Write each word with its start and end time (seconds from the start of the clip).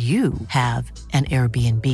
you 0.00 0.32
have 0.48 0.90
an 1.12 1.26
Airbnb. 1.26 1.86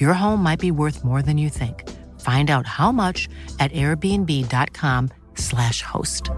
Your 0.00 0.12
home 0.12 0.40
might 0.42 0.60
be 0.60 0.70
worth 0.70 1.02
more 1.02 1.22
than 1.22 1.38
you 1.38 1.48
think. 1.48 1.88
Find 2.20 2.50
out 2.50 2.66
how 2.66 2.92
much 2.92 3.30
at 3.58 3.72
airbnb.com/slash 3.72 5.82
host. 5.82 6.30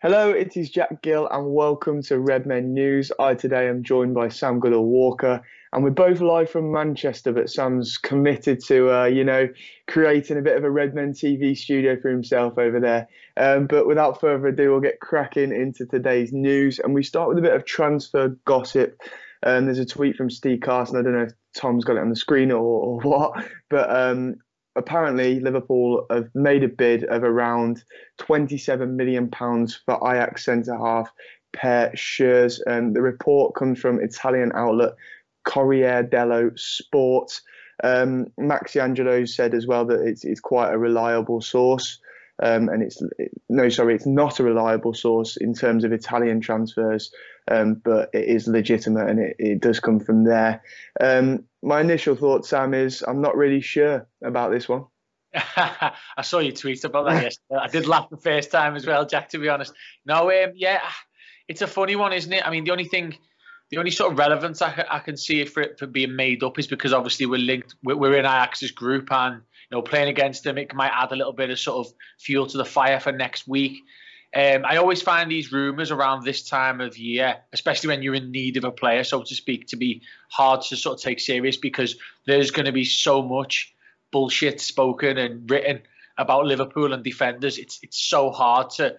Hello, 0.00 0.30
it 0.30 0.56
is 0.56 0.70
Jack 0.70 1.02
Gill, 1.02 1.26
and 1.32 1.52
welcome 1.52 2.02
to 2.02 2.20
Redmen 2.20 2.72
News. 2.72 3.10
I 3.18 3.34
today 3.34 3.68
am 3.68 3.82
joined 3.82 4.14
by 4.14 4.28
Sam 4.28 4.60
Goodall 4.60 4.86
Walker, 4.86 5.42
and 5.72 5.84
we're 5.84 5.90
both 5.90 6.20
live 6.20 6.50
from 6.50 6.72
Manchester. 6.72 7.32
But 7.32 7.50
Sam's 7.50 7.98
committed 7.98 8.62
to, 8.66 8.90
uh, 8.90 9.04
you 9.06 9.24
know, 9.24 9.48
creating 9.86 10.38
a 10.38 10.42
bit 10.42 10.56
of 10.56 10.64
a 10.64 10.70
Redmen 10.70 11.12
TV 11.12 11.56
studio 11.56 11.98
for 12.00 12.10
himself 12.10 12.58
over 12.58 12.80
there. 12.80 13.08
Um, 13.36 13.66
but 13.66 13.86
without 13.86 14.20
further 14.20 14.48
ado, 14.48 14.70
we'll 14.70 14.80
get 14.80 15.00
cracking 15.00 15.52
into 15.52 15.86
today's 15.86 16.32
news, 16.32 16.78
and 16.78 16.94
we 16.94 17.02
start 17.02 17.28
with 17.28 17.38
a 17.38 17.42
bit 17.42 17.54
of 17.54 17.64
transfer 17.64 18.36
gossip. 18.44 19.00
Um, 19.42 19.66
there's 19.66 19.78
a 19.78 19.86
tweet 19.86 20.16
from 20.16 20.30
Steve 20.30 20.60
Carson. 20.60 20.96
I 20.96 21.02
don't 21.02 21.14
know 21.14 21.22
if 21.22 21.32
Tom's 21.54 21.84
got 21.84 21.96
it 21.96 22.02
on 22.02 22.10
the 22.10 22.16
screen 22.16 22.50
or, 22.50 22.60
or 22.60 23.00
what, 23.02 23.44
but 23.68 23.90
um, 23.90 24.36
apparently 24.76 25.40
Liverpool 25.40 26.06
have 26.10 26.28
made 26.34 26.64
a 26.64 26.68
bid 26.68 27.04
of 27.04 27.22
around 27.22 27.84
27 28.18 28.96
million 28.96 29.28
pounds 29.30 29.80
for 29.84 29.96
Ajax 30.08 30.44
centre 30.44 30.76
half 30.76 31.12
Perr 31.52 31.90
Schuurs. 31.94 32.60
And 32.66 32.94
the 32.94 33.02
report 33.02 33.54
comes 33.54 33.80
from 33.80 34.00
Italian 34.00 34.52
outlet 34.54 34.92
Corriere 35.48 36.02
dello 36.02 36.50
Sport. 36.56 37.40
Um, 37.82 38.26
Maxi 38.38 38.82
Angelo 38.82 39.24
said 39.24 39.54
as 39.54 39.66
well 39.66 39.84
that 39.86 40.00
it's, 40.02 40.24
it's 40.24 40.40
quite 40.40 40.72
a 40.72 40.78
reliable 40.78 41.40
source. 41.40 41.98
Um, 42.40 42.68
and 42.68 42.84
it's 42.84 43.02
no, 43.48 43.68
sorry, 43.68 43.96
it's 43.96 44.06
not 44.06 44.38
a 44.38 44.44
reliable 44.44 44.94
source 44.94 45.36
in 45.36 45.54
terms 45.54 45.82
of 45.82 45.92
Italian 45.92 46.40
transfers, 46.40 47.12
um, 47.50 47.74
but 47.74 48.10
it 48.12 48.26
is 48.26 48.46
legitimate 48.46 49.08
and 49.08 49.18
it, 49.18 49.36
it 49.40 49.60
does 49.60 49.80
come 49.80 49.98
from 49.98 50.22
there. 50.22 50.62
Um, 51.00 51.44
my 51.62 51.80
initial 51.80 52.14
thought, 52.14 52.46
Sam, 52.46 52.74
is 52.74 53.02
I'm 53.02 53.20
not 53.20 53.36
really 53.36 53.60
sure 53.60 54.06
about 54.22 54.52
this 54.52 54.68
one. 54.68 54.84
I 55.34 56.22
saw 56.22 56.38
you 56.38 56.52
tweet 56.52 56.84
about 56.84 57.06
that 57.06 57.22
yesterday. 57.24 57.60
I 57.60 57.66
did 57.66 57.86
laugh 57.86 58.08
the 58.08 58.16
first 58.16 58.52
time 58.52 58.76
as 58.76 58.86
well, 58.86 59.04
Jack. 59.04 59.30
To 59.30 59.38
be 59.38 59.48
honest, 59.48 59.72
no, 60.06 60.30
um, 60.30 60.52
yeah, 60.54 60.80
it's 61.48 61.62
a 61.62 61.66
funny 61.66 61.96
one, 61.96 62.12
isn't 62.12 62.32
it? 62.32 62.46
I 62.46 62.50
mean, 62.50 62.64
the 62.64 62.70
only 62.70 62.84
thing, 62.84 63.16
the 63.70 63.76
only 63.76 63.90
sort 63.90 64.12
of 64.12 64.18
relevance 64.18 64.62
I, 64.62 64.84
I 64.90 64.98
can 65.00 65.16
see 65.16 65.44
for 65.44 65.62
it 65.62 65.78
for 65.78 65.86
being 65.86 66.16
made 66.16 66.42
up 66.42 66.58
is 66.58 66.66
because 66.66 66.92
obviously 66.92 67.26
we're 67.26 67.38
linked, 67.38 67.74
we're 67.82 68.14
in 68.14 68.24
Ajax's 68.24 68.70
group, 68.70 69.12
and 69.12 69.36
you 69.70 69.76
know, 69.76 69.82
playing 69.82 70.08
against 70.08 70.44
them, 70.44 70.56
it 70.56 70.74
might 70.74 70.92
add 70.94 71.12
a 71.12 71.16
little 71.16 71.32
bit 71.32 71.50
of 71.50 71.58
sort 71.58 71.86
of 71.86 71.92
fuel 72.18 72.46
to 72.46 72.56
the 72.56 72.64
fire 72.64 73.00
for 73.00 73.12
next 73.12 73.46
week. 73.46 73.82
Um, 74.34 74.64
I 74.64 74.76
always 74.76 75.00
find 75.00 75.30
these 75.30 75.52
rumours 75.52 75.90
around 75.90 76.24
this 76.24 76.46
time 76.46 76.80
of 76.80 76.98
year, 76.98 77.36
especially 77.52 77.88
when 77.88 78.02
you're 78.02 78.14
in 78.14 78.30
need 78.30 78.56
of 78.58 78.64
a 78.64 78.70
player, 78.70 79.04
so 79.04 79.22
to 79.22 79.34
speak, 79.34 79.66
to 79.68 79.76
be 79.76 80.02
hard 80.30 80.62
to 80.62 80.76
sort 80.76 80.98
of 80.98 81.02
take 81.02 81.20
serious 81.20 81.56
because 81.56 81.96
there's 82.26 82.50
going 82.50 82.66
to 82.66 82.72
be 82.72 82.84
so 82.84 83.22
much 83.22 83.74
bullshit 84.10 84.60
spoken 84.60 85.16
and 85.18 85.50
written 85.50 85.80
about 86.18 86.44
Liverpool 86.44 86.92
and 86.92 87.02
defenders. 87.02 87.58
It's 87.58 87.78
it's 87.82 87.98
so 87.98 88.30
hard 88.30 88.70
to 88.70 88.96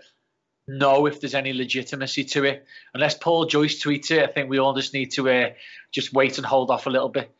know 0.77 1.05
if 1.05 1.19
there's 1.21 1.35
any 1.35 1.53
legitimacy 1.53 2.23
to 2.25 2.45
it. 2.45 2.65
Unless 2.93 3.15
Paul 3.15 3.45
Joyce 3.45 3.83
tweets 3.83 4.11
it, 4.11 4.23
I 4.23 4.27
think 4.27 4.49
we 4.49 4.59
all 4.59 4.73
just 4.73 4.93
need 4.93 5.11
to 5.13 5.29
uh, 5.29 5.49
just 5.91 6.13
wait 6.13 6.37
and 6.37 6.45
hold 6.45 6.71
off 6.71 6.85
a 6.85 6.89
little 6.89 7.09
bit. 7.09 7.31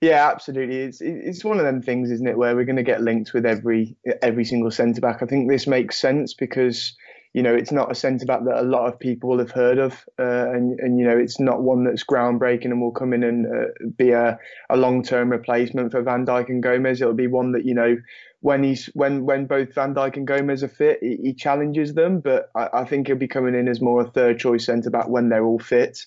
Yeah, 0.00 0.30
absolutely. 0.30 0.76
It's 0.76 1.00
it's 1.00 1.44
one 1.44 1.58
of 1.58 1.64
them 1.64 1.80
things, 1.80 2.10
isn't 2.10 2.26
it, 2.26 2.36
where 2.36 2.54
we're 2.54 2.66
going 2.66 2.76
to 2.76 2.82
get 2.82 3.00
linked 3.00 3.32
with 3.32 3.46
every 3.46 3.96
every 4.20 4.44
single 4.44 4.70
centre 4.70 5.00
back. 5.00 5.22
I 5.22 5.26
think 5.26 5.48
this 5.48 5.66
makes 5.66 5.98
sense 5.98 6.34
because 6.34 6.94
you 7.34 7.42
know 7.42 7.52
it's 7.52 7.72
not 7.72 7.90
a 7.90 7.94
centre 7.94 8.24
back 8.24 8.44
that 8.44 8.60
a 8.60 8.62
lot 8.62 8.86
of 8.86 8.98
people 8.98 9.28
will 9.28 9.38
have 9.38 9.50
heard 9.50 9.78
of, 9.78 9.92
uh, 10.18 10.50
and 10.50 10.78
and 10.78 10.98
you 10.98 11.04
know 11.04 11.18
it's 11.18 11.40
not 11.40 11.62
one 11.62 11.84
that's 11.84 12.04
groundbreaking 12.04 12.66
and 12.66 12.80
will 12.80 12.92
come 12.92 13.12
in 13.12 13.24
and 13.24 13.46
uh, 13.46 13.88
be 13.98 14.12
a, 14.12 14.38
a 14.70 14.76
long 14.76 15.02
term 15.02 15.30
replacement 15.30 15.90
for 15.90 16.00
Van 16.00 16.24
Dijk 16.24 16.48
and 16.48 16.62
Gomez. 16.62 17.02
It'll 17.02 17.12
be 17.12 17.26
one 17.26 17.52
that 17.52 17.66
you 17.66 17.74
know 17.74 17.96
when 18.40 18.62
he's 18.62 18.86
when 18.94 19.26
when 19.26 19.46
both 19.46 19.74
Van 19.74 19.94
Dijk 19.94 20.16
and 20.16 20.26
Gomez 20.26 20.62
are 20.62 20.68
fit, 20.68 20.98
he, 21.02 21.16
he 21.22 21.34
challenges 21.34 21.92
them. 21.94 22.20
But 22.20 22.50
I, 22.54 22.68
I 22.72 22.84
think 22.84 23.08
he'll 23.08 23.16
be 23.16 23.26
coming 23.26 23.56
in 23.56 23.66
as 23.68 23.80
more 23.80 24.02
a 24.02 24.10
third 24.10 24.38
choice 24.38 24.66
centre 24.66 24.90
back 24.90 25.08
when 25.08 25.28
they're 25.28 25.44
all 25.44 25.58
fit. 25.58 26.06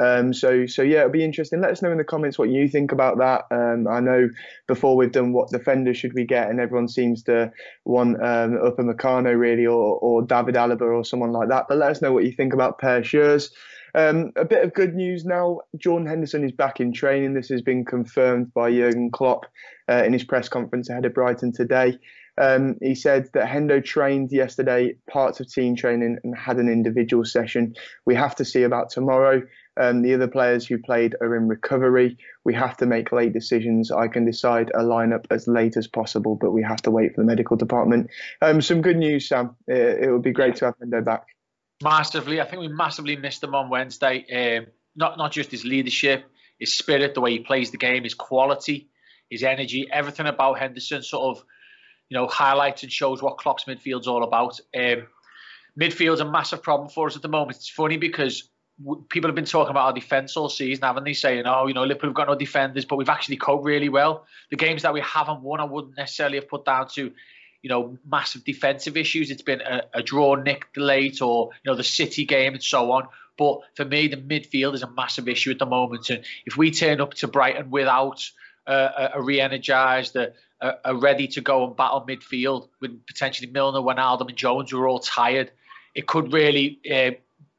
Um, 0.00 0.32
so 0.34 0.66
so 0.66 0.82
yeah, 0.82 1.00
it'll 1.00 1.10
be 1.10 1.24
interesting. 1.24 1.60
Let 1.60 1.70
us 1.70 1.82
know 1.82 1.92
in 1.92 1.98
the 1.98 2.04
comments 2.04 2.38
what 2.38 2.50
you 2.50 2.68
think 2.68 2.92
about 2.92 3.18
that. 3.18 3.44
Um, 3.50 3.86
I 3.88 4.00
know 4.00 4.28
before 4.66 4.96
we've 4.96 5.12
done 5.12 5.32
what 5.32 5.50
defender 5.50 5.94
should 5.94 6.14
we 6.14 6.24
get, 6.24 6.50
and 6.50 6.60
everyone 6.60 6.88
seems 6.88 7.22
to 7.24 7.52
want 7.84 8.16
um, 8.22 8.58
Upamecano 8.58 9.38
really, 9.38 9.66
or 9.66 9.98
or 9.98 10.22
David 10.22 10.56
Alaba 10.56 10.82
or 10.82 11.04
someone 11.04 11.32
like 11.32 11.48
that. 11.48 11.66
But 11.68 11.78
let 11.78 11.90
us 11.90 12.02
know 12.02 12.12
what 12.12 12.24
you 12.24 12.32
think 12.32 12.52
about 12.52 12.78
Perr 12.78 13.02
Schuurs. 13.02 13.50
Um, 13.96 14.32
a 14.34 14.44
bit 14.44 14.64
of 14.64 14.74
good 14.74 14.94
news 14.94 15.24
now. 15.24 15.60
Jordan 15.76 16.08
Henderson 16.08 16.42
is 16.42 16.50
back 16.50 16.80
in 16.80 16.92
training. 16.92 17.34
This 17.34 17.48
has 17.50 17.62
been 17.62 17.84
confirmed 17.84 18.52
by 18.52 18.72
Jurgen 18.72 19.12
Klopp 19.12 19.46
uh, 19.88 20.02
in 20.04 20.12
his 20.12 20.24
press 20.24 20.48
conference 20.48 20.90
ahead 20.90 21.04
of 21.04 21.14
Brighton 21.14 21.52
today. 21.52 21.98
Um, 22.36 22.76
he 22.82 22.96
said 22.96 23.28
that 23.34 23.48
Hendo 23.48 23.84
trained 23.84 24.32
yesterday, 24.32 24.96
parts 25.08 25.38
of 25.38 25.48
team 25.48 25.76
training, 25.76 26.18
and 26.24 26.36
had 26.36 26.56
an 26.56 26.68
individual 26.68 27.24
session. 27.24 27.76
We 28.04 28.16
have 28.16 28.34
to 28.36 28.44
see 28.44 28.64
about 28.64 28.90
tomorrow. 28.90 29.42
Um, 29.76 30.02
the 30.02 30.14
other 30.14 30.28
players 30.28 30.66
who 30.66 30.78
played 30.78 31.16
are 31.20 31.36
in 31.36 31.48
recovery. 31.48 32.16
We 32.44 32.54
have 32.54 32.76
to 32.78 32.86
make 32.86 33.12
late 33.12 33.32
decisions. 33.32 33.90
I 33.90 34.08
can 34.08 34.24
decide 34.24 34.70
a 34.74 34.82
lineup 34.82 35.26
as 35.30 35.48
late 35.48 35.76
as 35.76 35.86
possible, 35.86 36.36
but 36.36 36.52
we 36.52 36.62
have 36.62 36.82
to 36.82 36.90
wait 36.90 37.14
for 37.14 37.22
the 37.22 37.26
medical 37.26 37.56
department. 37.56 38.10
Um, 38.40 38.60
some 38.60 38.82
good 38.82 38.96
news, 38.96 39.28
Sam. 39.28 39.56
It, 39.66 40.04
it 40.04 40.12
would 40.12 40.22
be 40.22 40.32
great 40.32 40.56
to 40.56 40.66
have 40.66 40.74
Hendo 40.78 41.04
back. 41.04 41.26
Massively, 41.82 42.40
I 42.40 42.44
think 42.44 42.60
we 42.60 42.68
massively 42.68 43.16
missed 43.16 43.42
him 43.42 43.54
on 43.54 43.68
Wednesday. 43.68 44.58
Um, 44.58 44.66
not 44.96 45.18
not 45.18 45.32
just 45.32 45.50
his 45.50 45.64
leadership, 45.64 46.24
his 46.58 46.78
spirit, 46.78 47.14
the 47.14 47.20
way 47.20 47.32
he 47.32 47.40
plays 47.40 47.70
the 47.70 47.78
game, 47.78 48.04
his 48.04 48.14
quality, 48.14 48.88
his 49.28 49.42
energy, 49.42 49.88
everything 49.92 50.26
about 50.26 50.58
Henderson 50.58 51.02
sort 51.02 51.36
of, 51.36 51.44
you 52.08 52.16
know, 52.16 52.28
highlights 52.28 52.84
and 52.84 52.92
shows 52.92 53.22
what 53.22 53.38
Klopp's 53.38 53.64
midfield's 53.64 54.06
all 54.06 54.22
about. 54.22 54.60
Um, 54.76 55.08
midfield's 55.78 56.20
a 56.20 56.30
massive 56.30 56.62
problem 56.62 56.88
for 56.88 57.08
us 57.08 57.16
at 57.16 57.22
the 57.22 57.28
moment. 57.28 57.56
It's 57.56 57.68
funny 57.68 57.96
because 57.96 58.48
people 59.08 59.28
have 59.28 59.34
been 59.34 59.44
talking 59.44 59.70
about 59.70 59.86
our 59.86 59.92
defence 59.92 60.36
all 60.36 60.48
season, 60.48 60.82
haven't 60.82 61.04
they? 61.04 61.12
Saying, 61.12 61.44
oh, 61.46 61.66
you 61.66 61.74
know, 61.74 61.84
Liverpool 61.84 62.10
have 62.10 62.14
got 62.14 62.28
no 62.28 62.34
defenders, 62.34 62.84
but 62.84 62.96
we've 62.96 63.08
actually 63.08 63.36
coped 63.36 63.64
really 63.64 63.88
well. 63.88 64.26
The 64.50 64.56
games 64.56 64.82
that 64.82 64.92
we 64.92 65.00
haven't 65.00 65.42
won, 65.42 65.60
I 65.60 65.64
wouldn't 65.64 65.96
necessarily 65.96 66.38
have 66.38 66.48
put 66.48 66.64
down 66.64 66.88
to, 66.94 67.12
you 67.62 67.70
know, 67.70 67.96
massive 68.04 68.44
defensive 68.44 68.96
issues. 68.96 69.30
It's 69.30 69.42
been 69.42 69.60
a, 69.60 69.82
a 69.94 70.02
draw 70.02 70.34
nicked 70.34 70.76
late 70.76 71.22
or, 71.22 71.50
you 71.64 71.70
know, 71.70 71.76
the 71.76 71.84
City 71.84 72.24
game 72.24 72.54
and 72.54 72.62
so 72.62 72.90
on. 72.92 73.06
But 73.36 73.60
for 73.74 73.84
me, 73.84 74.08
the 74.08 74.16
midfield 74.16 74.74
is 74.74 74.82
a 74.82 74.90
massive 74.90 75.28
issue 75.28 75.50
at 75.50 75.58
the 75.58 75.66
moment. 75.66 76.10
And 76.10 76.24
if 76.46 76.56
we 76.56 76.70
turn 76.70 77.00
up 77.00 77.14
to 77.14 77.28
Brighton 77.28 77.70
without 77.70 78.28
uh, 78.66 79.08
a 79.14 79.22
re-energised, 79.22 80.16
a, 80.16 80.32
a, 80.84 80.96
ready 80.96 81.26
to 81.28 81.40
go 81.40 81.66
and 81.66 81.76
battle 81.76 82.04
midfield 82.08 82.68
with 82.80 83.06
potentially 83.06 83.50
Milner, 83.50 83.80
Wijnaldum 83.80 84.28
and 84.28 84.36
Jones 84.36 84.70
who 84.70 84.80
are 84.80 84.88
all 84.88 85.00
tired, 85.00 85.50
it 85.94 86.06
could 86.06 86.32
really 86.32 86.80
uh, 86.90 87.12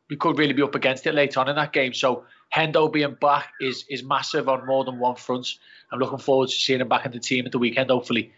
we 0.09 0.15
could 0.15 0.37
really 0.37 0.53
be 0.53 0.61
up 0.61 0.75
against 0.75 1.07
it 1.07 1.13
later 1.13 1.39
on 1.39 1.49
in 1.49 1.55
that 1.55 1.73
game. 1.73 1.93
So 1.93 2.25
Hendo 2.53 2.91
being 2.91 3.15
back 3.15 3.53
is 3.59 3.85
is 3.89 4.03
massive 4.03 4.47
on 4.49 4.65
more 4.65 4.83
than 4.83 4.99
one 4.99 5.15
front. 5.15 5.47
I'm 5.91 5.99
looking 5.99 6.19
forward 6.19 6.49
to 6.49 6.55
seeing 6.55 6.81
him 6.81 6.87
back 6.87 7.05
in 7.05 7.11
the 7.11 7.19
team 7.19 7.45
at 7.45 7.51
the 7.51 7.59
weekend, 7.59 7.89
hopefully. 7.89 8.33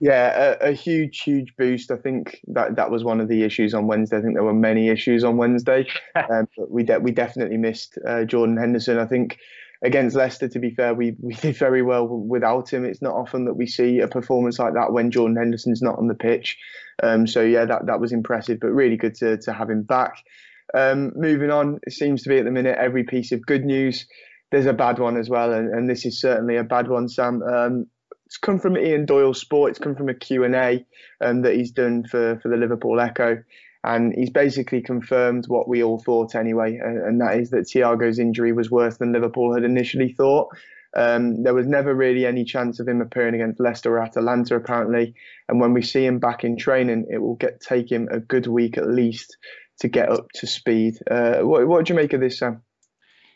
Yeah, 0.00 0.56
a, 0.60 0.70
a, 0.70 0.72
huge, 0.72 1.20
huge 1.20 1.56
boost. 1.56 1.90
I 1.90 1.96
think 1.96 2.40
that 2.48 2.76
that 2.76 2.90
was 2.90 3.04
one 3.04 3.20
of 3.20 3.28
the 3.28 3.42
issues 3.42 3.74
on 3.74 3.86
Wednesday. 3.86 4.18
I 4.18 4.20
think 4.20 4.34
there 4.34 4.42
were 4.42 4.52
many 4.52 4.88
issues 4.88 5.24
on 5.24 5.36
Wednesday, 5.36 5.86
um, 6.14 6.48
but 6.56 6.70
we 6.70 6.82
de- 6.82 6.98
we 7.00 7.10
definitely 7.12 7.56
missed 7.56 7.98
uh, 8.06 8.24
Jordan 8.24 8.56
Henderson. 8.56 8.98
I 8.98 9.06
think 9.06 9.38
against 9.82 10.16
Leicester, 10.16 10.48
to 10.48 10.58
be 10.58 10.70
fair, 10.70 10.94
we, 10.94 11.16
we 11.20 11.34
did 11.34 11.56
very 11.56 11.82
well 11.82 12.06
without 12.06 12.72
him. 12.72 12.84
It's 12.84 13.02
not 13.02 13.14
often 13.14 13.44
that 13.46 13.54
we 13.54 13.66
see 13.66 14.00
a 14.00 14.08
performance 14.08 14.58
like 14.58 14.74
that 14.74 14.92
when 14.92 15.10
Jordan 15.10 15.36
Henderson's 15.36 15.82
not 15.82 15.98
on 15.98 16.08
the 16.08 16.14
pitch. 16.14 16.58
Um, 17.02 17.26
so 17.26 17.42
yeah, 17.42 17.64
that 17.64 17.86
that 17.86 18.00
was 18.00 18.12
impressive, 18.12 18.58
but 18.60 18.68
really 18.68 18.96
good 18.96 19.14
to 19.16 19.38
to 19.38 19.52
have 19.52 19.70
him 19.70 19.82
back. 19.82 20.24
Um, 20.74 21.12
moving 21.14 21.50
on, 21.50 21.78
it 21.86 21.92
seems 21.92 22.22
to 22.22 22.28
be 22.28 22.38
at 22.38 22.44
the 22.44 22.50
minute 22.50 22.78
every 22.78 23.04
piece 23.04 23.32
of 23.32 23.44
good 23.44 23.64
news. 23.64 24.06
There's 24.50 24.66
a 24.66 24.72
bad 24.72 24.98
one 24.98 25.16
as 25.16 25.28
well, 25.28 25.52
and, 25.52 25.72
and 25.72 25.88
this 25.88 26.04
is 26.04 26.20
certainly 26.20 26.56
a 26.56 26.64
bad 26.64 26.88
one, 26.88 27.08
Sam. 27.08 27.42
Um, 27.42 27.86
it's 28.26 28.38
come 28.38 28.58
from 28.58 28.78
Ian 28.78 29.04
Doyle 29.04 29.34
Sport. 29.34 29.70
It's 29.70 29.78
come 29.78 29.94
from 29.94 30.08
a 30.08 30.14
Q&A 30.14 30.86
um, 31.20 31.42
that 31.42 31.54
he's 31.54 31.70
done 31.70 32.04
for, 32.04 32.38
for 32.42 32.48
the 32.48 32.56
Liverpool 32.56 32.98
Echo. 33.00 33.42
And 33.84 34.14
he's 34.16 34.30
basically 34.30 34.80
confirmed 34.80 35.46
what 35.48 35.68
we 35.68 35.82
all 35.82 35.98
thought 35.98 36.34
anyway, 36.34 36.78
and, 36.82 36.98
and 36.98 37.20
that 37.20 37.36
is 37.36 37.50
that 37.50 37.66
Thiago's 37.66 38.18
injury 38.18 38.52
was 38.52 38.70
worse 38.70 38.96
than 38.98 39.12
Liverpool 39.12 39.54
had 39.54 39.64
initially 39.64 40.12
thought. 40.12 40.48
Um, 40.94 41.42
there 41.42 41.54
was 41.54 41.66
never 41.66 41.94
really 41.94 42.26
any 42.26 42.44
chance 42.44 42.78
of 42.78 42.86
him 42.86 43.00
appearing 43.00 43.34
against 43.34 43.60
Leicester 43.60 43.96
or 43.96 44.02
Atalanta, 44.02 44.56
apparently. 44.56 45.14
And 45.48 45.60
when 45.60 45.72
we 45.72 45.82
see 45.82 46.04
him 46.04 46.18
back 46.18 46.44
in 46.44 46.56
training, 46.56 47.06
it 47.10 47.18
will 47.18 47.36
get 47.36 47.60
take 47.60 47.90
him 47.90 48.08
a 48.10 48.20
good 48.20 48.46
week 48.46 48.76
at 48.78 48.88
least 48.88 49.36
to 49.80 49.88
get 49.88 50.08
up 50.08 50.30
to 50.34 50.46
speed. 50.46 50.98
Uh, 51.10 51.38
what, 51.40 51.66
what 51.66 51.86
do 51.86 51.92
you 51.92 51.96
make 51.96 52.12
of 52.12 52.20
this, 52.20 52.38
Sam? 52.38 52.62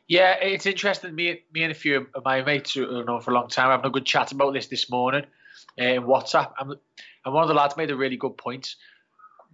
Yeah, 0.08 0.36
it's 0.40 0.66
interesting. 0.66 1.14
Me, 1.14 1.42
me 1.52 1.62
and 1.62 1.72
a 1.72 1.74
few 1.74 2.06
of 2.14 2.24
my 2.24 2.42
mates 2.42 2.74
who 2.74 3.00
I 3.00 3.04
know 3.04 3.20
for 3.20 3.32
a 3.32 3.34
long 3.34 3.48
time 3.48 3.70
having 3.70 3.86
a 3.86 3.90
good 3.90 4.06
chat 4.06 4.30
about 4.32 4.54
this 4.54 4.68
this 4.68 4.88
morning 4.88 5.24
uh, 5.80 5.84
in 5.84 6.02
WhatsApp. 6.02 6.52
And, 6.60 6.76
and 7.24 7.34
one 7.34 7.42
of 7.42 7.48
the 7.48 7.54
lads 7.54 7.76
made 7.76 7.90
a 7.90 7.96
really 7.96 8.16
good 8.16 8.36
point. 8.36 8.76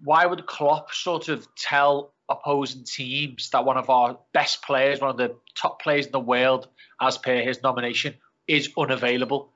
Why 0.04 0.26
would 0.26 0.46
Klopp 0.46 0.92
sort 0.92 1.28
of 1.28 1.46
tell 1.54 2.12
opposing 2.28 2.84
teams 2.84 3.50
that 3.50 3.64
one 3.64 3.78
of 3.78 3.88
our 3.88 4.18
best 4.34 4.62
players, 4.62 5.00
one 5.00 5.10
of 5.10 5.16
the 5.16 5.36
top 5.54 5.80
players 5.80 6.06
in 6.06 6.12
the 6.12 6.20
world, 6.20 6.68
as 7.00 7.16
per 7.16 7.40
his 7.40 7.62
nomination, 7.62 8.14
is 8.46 8.70
unavailable? 8.76 9.52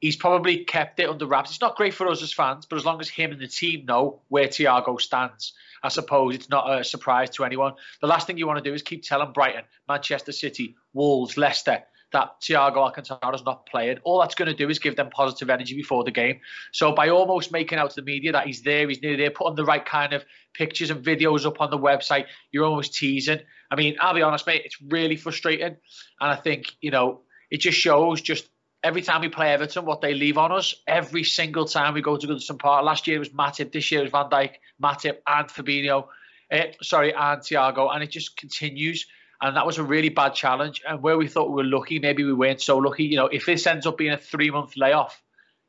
He's 0.00 0.16
probably 0.16 0.64
kept 0.64 0.98
it 0.98 1.08
under 1.08 1.26
wraps. 1.26 1.50
It's 1.50 1.60
not 1.60 1.76
great 1.76 1.94
for 1.94 2.08
us 2.08 2.22
as 2.22 2.32
fans, 2.32 2.66
but 2.66 2.76
as 2.76 2.84
long 2.84 3.00
as 3.00 3.08
him 3.08 3.32
and 3.32 3.40
the 3.40 3.46
team 3.46 3.84
know 3.86 4.22
where 4.28 4.48
Thiago 4.48 5.00
stands, 5.00 5.52
I 5.82 5.88
suppose 5.88 6.34
it's 6.34 6.48
not 6.48 6.70
a 6.70 6.82
surprise 6.82 7.30
to 7.30 7.44
anyone. 7.44 7.74
The 8.00 8.06
last 8.06 8.26
thing 8.26 8.38
you 8.38 8.46
want 8.46 8.62
to 8.62 8.68
do 8.68 8.74
is 8.74 8.82
keep 8.82 9.02
telling 9.02 9.32
Brighton, 9.32 9.64
Manchester 9.88 10.32
City, 10.32 10.76
Wolves, 10.94 11.36
Leicester 11.36 11.84
that 12.12 12.40
Thiago 12.40 12.78
Alcantara 12.78 13.34
is 13.34 13.44
not 13.44 13.66
playing. 13.66 13.98
All 14.02 14.20
that's 14.20 14.34
going 14.34 14.50
to 14.50 14.56
do 14.56 14.68
is 14.68 14.78
give 14.78 14.96
them 14.96 15.10
positive 15.10 15.48
energy 15.48 15.76
before 15.76 16.04
the 16.04 16.10
game. 16.10 16.40
So 16.72 16.92
by 16.92 17.08
almost 17.08 17.52
making 17.52 17.78
out 17.78 17.90
to 17.90 17.96
the 18.00 18.04
media 18.04 18.32
that 18.32 18.46
he's 18.46 18.62
there, 18.62 18.88
he's 18.88 19.02
near 19.02 19.16
there, 19.16 19.30
putting 19.30 19.54
the 19.54 19.64
right 19.64 19.84
kind 19.84 20.12
of 20.12 20.24
pictures 20.54 20.90
and 20.90 21.04
videos 21.04 21.46
up 21.46 21.60
on 21.60 21.70
the 21.70 21.78
website, 21.78 22.26
you're 22.50 22.64
almost 22.64 22.94
teasing. 22.94 23.40
I 23.70 23.76
mean, 23.76 23.96
I'll 24.00 24.14
be 24.14 24.22
honest, 24.22 24.46
mate, 24.46 24.62
it's 24.64 24.80
really 24.82 25.16
frustrating. 25.16 25.76
And 26.20 26.30
I 26.30 26.36
think, 26.36 26.72
you 26.80 26.90
know, 26.90 27.20
it 27.50 27.58
just 27.58 27.78
shows 27.78 28.20
just 28.20 28.48
every 28.82 29.02
time 29.02 29.20
we 29.20 29.28
play 29.28 29.52
Everton, 29.52 29.84
what 29.84 30.00
they 30.00 30.14
leave 30.14 30.38
on 30.38 30.52
us, 30.52 30.74
every 30.86 31.24
single 31.24 31.64
time 31.64 31.94
we 31.94 32.02
go 32.02 32.16
to 32.16 32.26
Goodison 32.26 32.58
Park. 32.58 32.84
Last 32.84 33.06
year 33.06 33.16
it 33.16 33.20
was 33.20 33.28
Matip, 33.30 33.72
this 33.72 33.90
year 33.90 34.02
was 34.02 34.10
Van 34.10 34.30
Dijk, 34.30 34.54
Matip, 34.82 35.18
and 35.26 35.48
Fabinho. 35.48 36.06
Uh, 36.50 36.64
sorry, 36.82 37.12
and 37.12 37.40
Thiago, 37.40 37.94
and 37.94 38.02
it 38.02 38.10
just 38.10 38.36
continues. 38.36 39.06
And 39.40 39.56
that 39.56 39.64
was 39.64 39.78
a 39.78 39.82
really 39.82 40.08
bad 40.08 40.34
challenge. 40.34 40.82
And 40.86 41.02
where 41.02 41.16
we 41.16 41.28
thought 41.28 41.48
we 41.48 41.56
were 41.56 41.64
lucky, 41.64 41.98
maybe 41.98 42.24
we 42.24 42.32
weren't 42.32 42.60
so 42.60 42.76
lucky. 42.78 43.04
You 43.04 43.16
know, 43.16 43.26
if 43.26 43.46
this 43.46 43.66
ends 43.66 43.86
up 43.86 43.96
being 43.96 44.12
a 44.12 44.18
three 44.18 44.50
month 44.50 44.76
layoff, 44.76 45.22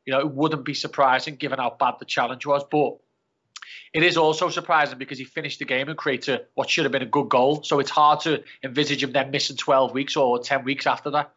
you 0.04 0.12
know, 0.12 0.20
it 0.20 0.30
wouldn't 0.30 0.64
be 0.64 0.74
surprising 0.74 1.36
given 1.36 1.58
how 1.58 1.76
bad 1.78 1.94
the 1.98 2.04
challenge 2.04 2.44
was. 2.44 2.64
But 2.70 2.98
it 3.94 4.02
is 4.02 4.16
also 4.16 4.48
surprising 4.48 4.98
because 4.98 5.18
he 5.18 5.24
finished 5.24 5.58
the 5.58 5.64
game 5.64 5.88
and 5.88 5.96
created 5.96 6.46
what 6.54 6.68
should 6.68 6.84
have 6.84 6.92
been 6.92 7.02
a 7.02 7.06
good 7.06 7.28
goal. 7.28 7.62
So 7.62 7.78
it's 7.78 7.90
hard 7.90 8.20
to 8.20 8.42
envisage 8.62 9.02
him 9.02 9.12
then 9.12 9.30
missing 9.30 9.56
12 9.56 9.94
weeks 9.94 10.16
or 10.16 10.38
10 10.38 10.64
weeks 10.64 10.86
after 10.86 11.10
that. 11.10 11.32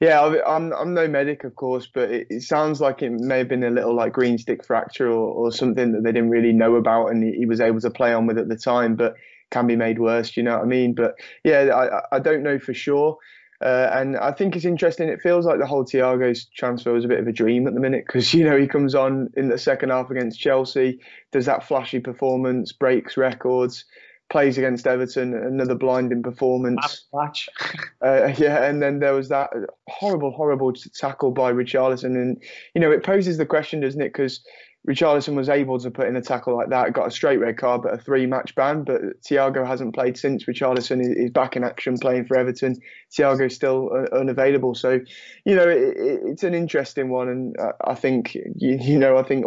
Yeah, 0.00 0.20
I'm 0.46 0.72
I'm 0.72 0.94
no 0.94 1.06
medic, 1.06 1.44
of 1.44 1.54
course, 1.54 1.88
but 1.92 2.10
it, 2.10 2.26
it, 2.30 2.42
sounds 2.42 2.80
like 2.80 3.02
it 3.02 3.10
may 3.10 3.38
have 3.38 3.48
been 3.48 3.62
a 3.62 3.70
little 3.70 3.94
like 3.94 4.12
green 4.12 4.36
stick 4.36 4.64
fracture 4.64 5.08
or, 5.08 5.32
or 5.32 5.52
something 5.52 5.92
that 5.92 6.02
they 6.02 6.12
didn't 6.12 6.30
really 6.30 6.52
know 6.52 6.76
about, 6.76 7.08
and 7.08 7.22
he, 7.22 7.46
was 7.46 7.60
able 7.60 7.80
to 7.80 7.90
play 7.90 8.12
on 8.12 8.26
with 8.26 8.38
at 8.38 8.48
the 8.48 8.56
time, 8.56 8.96
but 8.96 9.14
can 9.50 9.66
be 9.66 9.76
made 9.76 9.98
worse. 9.98 10.36
You 10.36 10.42
know 10.42 10.56
what 10.56 10.62
I 10.62 10.66
mean? 10.66 10.94
But 10.94 11.14
yeah, 11.44 11.70
I 11.74 12.16
I 12.16 12.18
don't 12.18 12.42
know 12.42 12.58
for 12.58 12.74
sure. 12.74 13.18
Uh, 13.62 13.88
and 13.92 14.16
I 14.16 14.32
think 14.32 14.56
it's 14.56 14.64
interesting. 14.64 15.08
It 15.08 15.22
feels 15.22 15.46
like 15.46 15.60
the 15.60 15.66
whole 15.66 15.84
Thiago's 15.84 16.46
transfer 16.46 16.92
was 16.92 17.04
a 17.04 17.08
bit 17.08 17.20
of 17.20 17.28
a 17.28 17.32
dream 17.32 17.68
at 17.68 17.74
the 17.74 17.80
minute 17.80 18.04
because 18.04 18.34
you 18.34 18.44
know 18.44 18.58
he 18.58 18.66
comes 18.66 18.94
on 18.94 19.30
in 19.36 19.48
the 19.48 19.58
second 19.58 19.90
half 19.90 20.10
against 20.10 20.40
Chelsea, 20.40 20.98
does 21.30 21.46
that 21.46 21.62
flashy 21.62 22.00
performance, 22.00 22.72
breaks 22.72 23.16
records, 23.16 23.84
plays 24.32 24.56
against 24.56 24.86
Everton, 24.86 25.34
another 25.34 25.74
blinding 25.74 26.22
performance. 26.22 27.04
Match. 27.12 27.48
uh, 28.02 28.32
yeah, 28.38 28.64
and 28.64 28.82
then 28.82 28.98
there 28.98 29.14
was 29.14 29.28
that 29.28 29.50
horrible, 29.88 30.32
horrible 30.32 30.72
tackle 30.72 31.30
by 31.30 31.52
Richarlison, 31.52 32.16
and 32.16 32.42
you 32.74 32.80
know 32.80 32.90
it 32.90 33.04
poses 33.04 33.36
the 33.36 33.46
question, 33.46 33.80
doesn't 33.80 34.00
it? 34.00 34.12
Because 34.12 34.40
Richarlison 34.88 35.36
was 35.36 35.48
able 35.48 35.78
to 35.78 35.92
put 35.92 36.08
in 36.08 36.16
a 36.16 36.20
tackle 36.20 36.56
like 36.56 36.70
that, 36.70 36.92
got 36.92 37.06
a 37.06 37.10
straight 37.10 37.36
red 37.36 37.56
card, 37.56 37.82
but 37.82 37.94
a 37.94 37.98
three 37.98 38.26
match 38.26 38.54
ban. 38.56 38.82
But 38.82 39.20
Thiago 39.22 39.64
hasn't 39.64 39.94
played 39.94 40.16
since. 40.16 40.46
Richarlison 40.46 41.00
is 41.00 41.30
back 41.30 41.54
in 41.54 41.62
action 41.62 41.98
playing 41.98 42.24
for 42.24 42.36
Everton. 42.36 42.80
Thiago's 43.16 43.54
still 43.54 43.90
uh, 43.94 44.16
unavailable. 44.16 44.74
So, 44.74 44.98
you 45.44 45.54
know, 45.54 45.68
it, 45.68 45.94
it's 45.96 46.42
an 46.42 46.54
interesting 46.54 47.10
one. 47.10 47.28
And 47.28 47.56
I 47.84 47.94
think, 47.94 48.34
you, 48.34 48.76
you 48.80 48.98
know, 48.98 49.18
I 49.18 49.22
think 49.22 49.44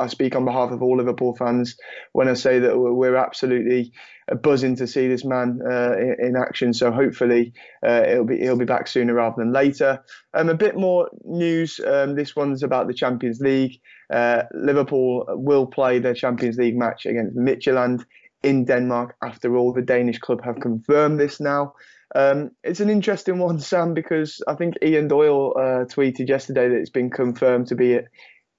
I 0.00 0.06
speak 0.06 0.34
on 0.34 0.46
behalf 0.46 0.70
of 0.70 0.82
all 0.82 0.96
Liverpool 0.96 1.36
fans 1.36 1.76
when 2.12 2.28
I 2.28 2.34
say 2.34 2.58
that 2.60 2.78
we're 2.78 3.16
absolutely 3.16 3.92
buzzing 4.34 4.76
to 4.76 4.86
see 4.86 5.08
this 5.08 5.24
man 5.24 5.60
uh, 5.64 5.92
in, 5.98 6.16
in, 6.18 6.36
action. 6.36 6.72
So 6.72 6.90
hopefully 6.90 7.52
uh, 7.86 8.04
he'll 8.04 8.24
be 8.24 8.38
he'll 8.38 8.56
be 8.56 8.64
back 8.64 8.86
sooner 8.86 9.14
rather 9.14 9.36
than 9.38 9.52
later. 9.52 10.02
Um, 10.34 10.48
a 10.48 10.54
bit 10.54 10.76
more 10.76 11.08
news. 11.24 11.80
Um, 11.84 12.14
this 12.14 12.36
one's 12.36 12.62
about 12.62 12.86
the 12.86 12.94
Champions 12.94 13.40
League. 13.40 13.80
Uh, 14.12 14.44
Liverpool 14.54 15.24
will 15.28 15.66
play 15.66 15.98
their 15.98 16.14
Champions 16.14 16.56
League 16.56 16.76
match 16.76 17.06
against 17.06 17.36
Midtjylland 17.36 18.04
in 18.42 18.64
Denmark. 18.64 19.16
After 19.22 19.56
all, 19.56 19.72
the 19.72 19.82
Danish 19.82 20.18
club 20.18 20.44
have 20.44 20.60
confirmed 20.60 21.18
this 21.18 21.40
now. 21.40 21.74
Um, 22.14 22.52
it's 22.62 22.80
an 22.80 22.90
interesting 22.90 23.38
one, 23.38 23.60
Sam, 23.60 23.94
because 23.94 24.42
I 24.46 24.54
think 24.54 24.74
Ian 24.82 25.08
Doyle 25.08 25.54
uh, 25.56 25.84
tweeted 25.84 26.28
yesterday 26.28 26.68
that 26.68 26.76
it's 26.76 26.90
been 26.90 27.10
confirmed 27.10 27.68
to 27.68 27.74
be 27.74 27.94
at, 27.94 28.04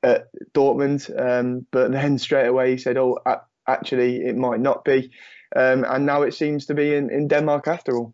at 0.03 0.27
Dortmund, 0.53 1.09
um, 1.19 1.65
but 1.71 1.91
then 1.91 2.17
straight 2.19 2.47
away 2.47 2.71
he 2.71 2.77
said, 2.77 2.97
"Oh, 2.97 3.19
actually, 3.67 4.17
it 4.17 4.35
might 4.35 4.59
not 4.59 4.83
be." 4.83 5.11
Um, 5.55 5.85
and 5.87 6.05
now 6.05 6.21
it 6.21 6.33
seems 6.33 6.65
to 6.67 6.73
be 6.73 6.95
in, 6.95 7.09
in 7.09 7.27
Denmark 7.27 7.67
after 7.67 7.97
all. 7.97 8.13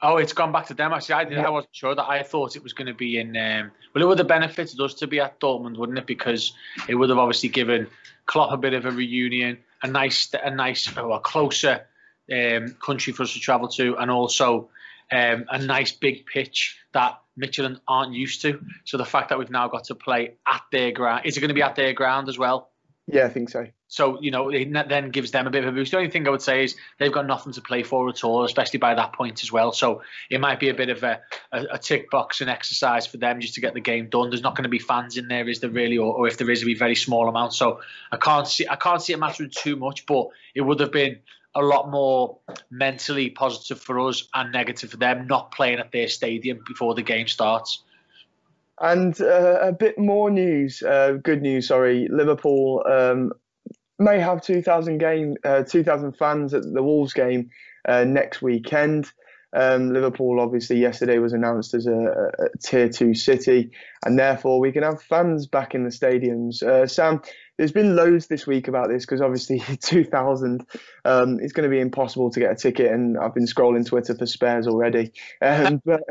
Oh, 0.00 0.16
it's 0.16 0.32
gone 0.32 0.52
back 0.52 0.66
to 0.66 0.74
Denmark. 0.74 1.02
See, 1.02 1.12
I, 1.12 1.24
didn't, 1.24 1.44
I 1.44 1.50
wasn't 1.50 1.74
sure 1.74 1.94
that. 1.94 2.08
I 2.08 2.22
thought 2.22 2.54
it 2.54 2.62
was 2.62 2.72
going 2.72 2.86
to 2.86 2.94
be 2.94 3.18
in. 3.18 3.36
Um, 3.36 3.72
well, 3.94 4.04
it 4.04 4.06
would 4.06 4.18
have 4.18 4.28
benefited 4.28 4.80
us 4.80 4.94
to 4.94 5.08
be 5.08 5.18
at 5.18 5.40
Dortmund, 5.40 5.76
wouldn't 5.76 5.98
it? 5.98 6.06
Because 6.06 6.52
it 6.88 6.94
would 6.94 7.08
have 7.08 7.18
obviously 7.18 7.48
given 7.48 7.88
Klopp 8.26 8.52
a 8.52 8.56
bit 8.56 8.74
of 8.74 8.86
a 8.86 8.92
reunion, 8.92 9.58
a 9.82 9.88
nice, 9.88 10.32
a 10.40 10.50
nice, 10.50 10.96
or 10.96 11.16
a 11.16 11.20
closer 11.20 11.86
um, 12.32 12.76
country 12.80 13.12
for 13.12 13.24
us 13.24 13.32
to 13.32 13.40
travel 13.40 13.68
to, 13.68 13.96
and 13.96 14.08
also 14.10 14.70
um, 15.10 15.46
a 15.50 15.58
nice 15.58 15.90
big 15.90 16.26
pitch 16.26 16.78
that 16.92 17.20
Michelin 17.36 17.80
aren't 17.88 18.12
used 18.12 18.42
to. 18.42 18.60
So 18.84 18.98
the 18.98 19.04
fact 19.04 19.30
that 19.30 19.38
we've 19.38 19.50
now 19.50 19.66
got 19.66 19.84
to 19.84 19.96
play 19.96 20.34
at 20.46 20.62
their 20.70 20.92
ground, 20.92 21.22
is 21.24 21.36
it 21.36 21.40
going 21.40 21.48
to 21.48 21.54
be 21.54 21.62
at 21.62 21.74
their 21.74 21.92
ground 21.92 22.28
as 22.28 22.38
well? 22.38 22.70
Yeah, 23.10 23.24
I 23.24 23.30
think 23.30 23.48
so. 23.48 23.66
So, 23.88 24.20
you 24.20 24.30
know, 24.30 24.50
it 24.50 24.70
then 24.70 25.08
gives 25.10 25.30
them 25.30 25.46
a 25.46 25.50
bit 25.50 25.64
of 25.64 25.70
a 25.70 25.72
boost. 25.72 25.92
The 25.92 25.96
only 25.96 26.10
thing 26.10 26.28
I 26.28 26.30
would 26.30 26.42
say 26.42 26.64
is 26.64 26.76
they've 26.98 27.10
got 27.10 27.26
nothing 27.26 27.54
to 27.54 27.62
play 27.62 27.82
for 27.82 28.10
at 28.10 28.22
all, 28.22 28.44
especially 28.44 28.78
by 28.78 28.94
that 28.94 29.14
point 29.14 29.42
as 29.42 29.50
well. 29.50 29.72
So 29.72 30.02
it 30.28 30.42
might 30.42 30.60
be 30.60 30.68
a 30.68 30.74
bit 30.74 30.90
of 30.90 31.02
a, 31.02 31.22
a, 31.50 31.64
a 31.72 31.78
tick 31.78 32.10
boxing 32.10 32.50
exercise 32.50 33.06
for 33.06 33.16
them 33.16 33.40
just 33.40 33.54
to 33.54 33.62
get 33.62 33.72
the 33.72 33.80
game 33.80 34.10
done. 34.10 34.28
There's 34.28 34.42
not 34.42 34.54
going 34.54 34.64
to 34.64 34.68
be 34.68 34.78
fans 34.78 35.16
in 35.16 35.26
there, 35.26 35.48
is 35.48 35.60
there 35.60 35.70
really? 35.70 35.96
Or, 35.96 36.14
or 36.14 36.28
if 36.28 36.36
there 36.36 36.50
is, 36.50 36.60
it'll 36.60 36.66
be 36.66 36.74
very 36.74 36.94
small 36.94 37.30
amount. 37.30 37.54
So 37.54 37.80
I 38.12 38.18
can't 38.18 38.46
see 38.46 38.68
I 38.68 38.76
can't 38.76 39.00
see 39.00 39.14
it 39.14 39.18
mattering 39.18 39.50
too 39.56 39.76
much, 39.76 40.04
but 40.04 40.28
it 40.54 40.60
would 40.60 40.80
have 40.80 40.92
been 40.92 41.20
a 41.54 41.62
lot 41.62 41.90
more 41.90 42.38
mentally 42.70 43.30
positive 43.30 43.80
for 43.80 44.06
us 44.06 44.28
and 44.34 44.52
negative 44.52 44.90
for 44.90 44.98
them 44.98 45.26
not 45.26 45.50
playing 45.50 45.78
at 45.78 45.92
their 45.92 46.08
stadium 46.08 46.60
before 46.68 46.94
the 46.94 47.02
game 47.02 47.26
starts. 47.26 47.82
And 48.80 49.20
uh, 49.20 49.58
a 49.60 49.72
bit 49.72 49.98
more 49.98 50.30
news, 50.30 50.82
uh, 50.82 51.14
good 51.22 51.42
news, 51.42 51.68
sorry. 51.68 52.08
Liverpool 52.10 52.84
um, 52.88 53.32
may 53.98 54.20
have 54.20 54.42
2,000 54.42 54.98
game, 54.98 55.34
uh, 55.44 55.64
2,000 55.64 56.12
fans 56.16 56.54
at 56.54 56.62
the 56.62 56.82
Wolves 56.82 57.12
game 57.12 57.50
uh, 57.88 58.04
next 58.04 58.40
weekend. 58.40 59.10
Um, 59.56 59.92
Liverpool, 59.92 60.40
obviously, 60.40 60.78
yesterday 60.78 61.18
was 61.18 61.32
announced 61.32 61.74
as 61.74 61.86
a, 61.86 61.96
a, 61.96 62.58
tier 62.62 62.88
two 62.90 63.14
city, 63.14 63.70
and 64.04 64.18
therefore 64.18 64.60
we 64.60 64.72
can 64.72 64.82
have 64.82 65.02
fans 65.02 65.46
back 65.46 65.74
in 65.74 65.84
the 65.84 65.90
stadiums. 65.90 66.62
Uh, 66.62 66.86
Sam, 66.86 67.22
there's 67.58 67.72
been 67.72 67.96
loads 67.96 68.28
this 68.28 68.46
week 68.46 68.68
about 68.68 68.88
this 68.88 69.04
because 69.04 69.20
obviously 69.20 69.58
2000 69.82 70.64
um, 71.04 71.40
it's 71.40 71.52
going 71.52 71.68
to 71.68 71.74
be 71.74 71.80
impossible 71.80 72.30
to 72.30 72.40
get 72.40 72.52
a 72.52 72.54
ticket, 72.54 72.90
and 72.90 73.18
I've 73.18 73.34
been 73.34 73.46
scrolling 73.46 73.84
Twitter 73.84 74.14
for 74.16 74.26
spares 74.26 74.66
already. 74.66 75.12
Um, 75.42 75.82
but 75.84 76.02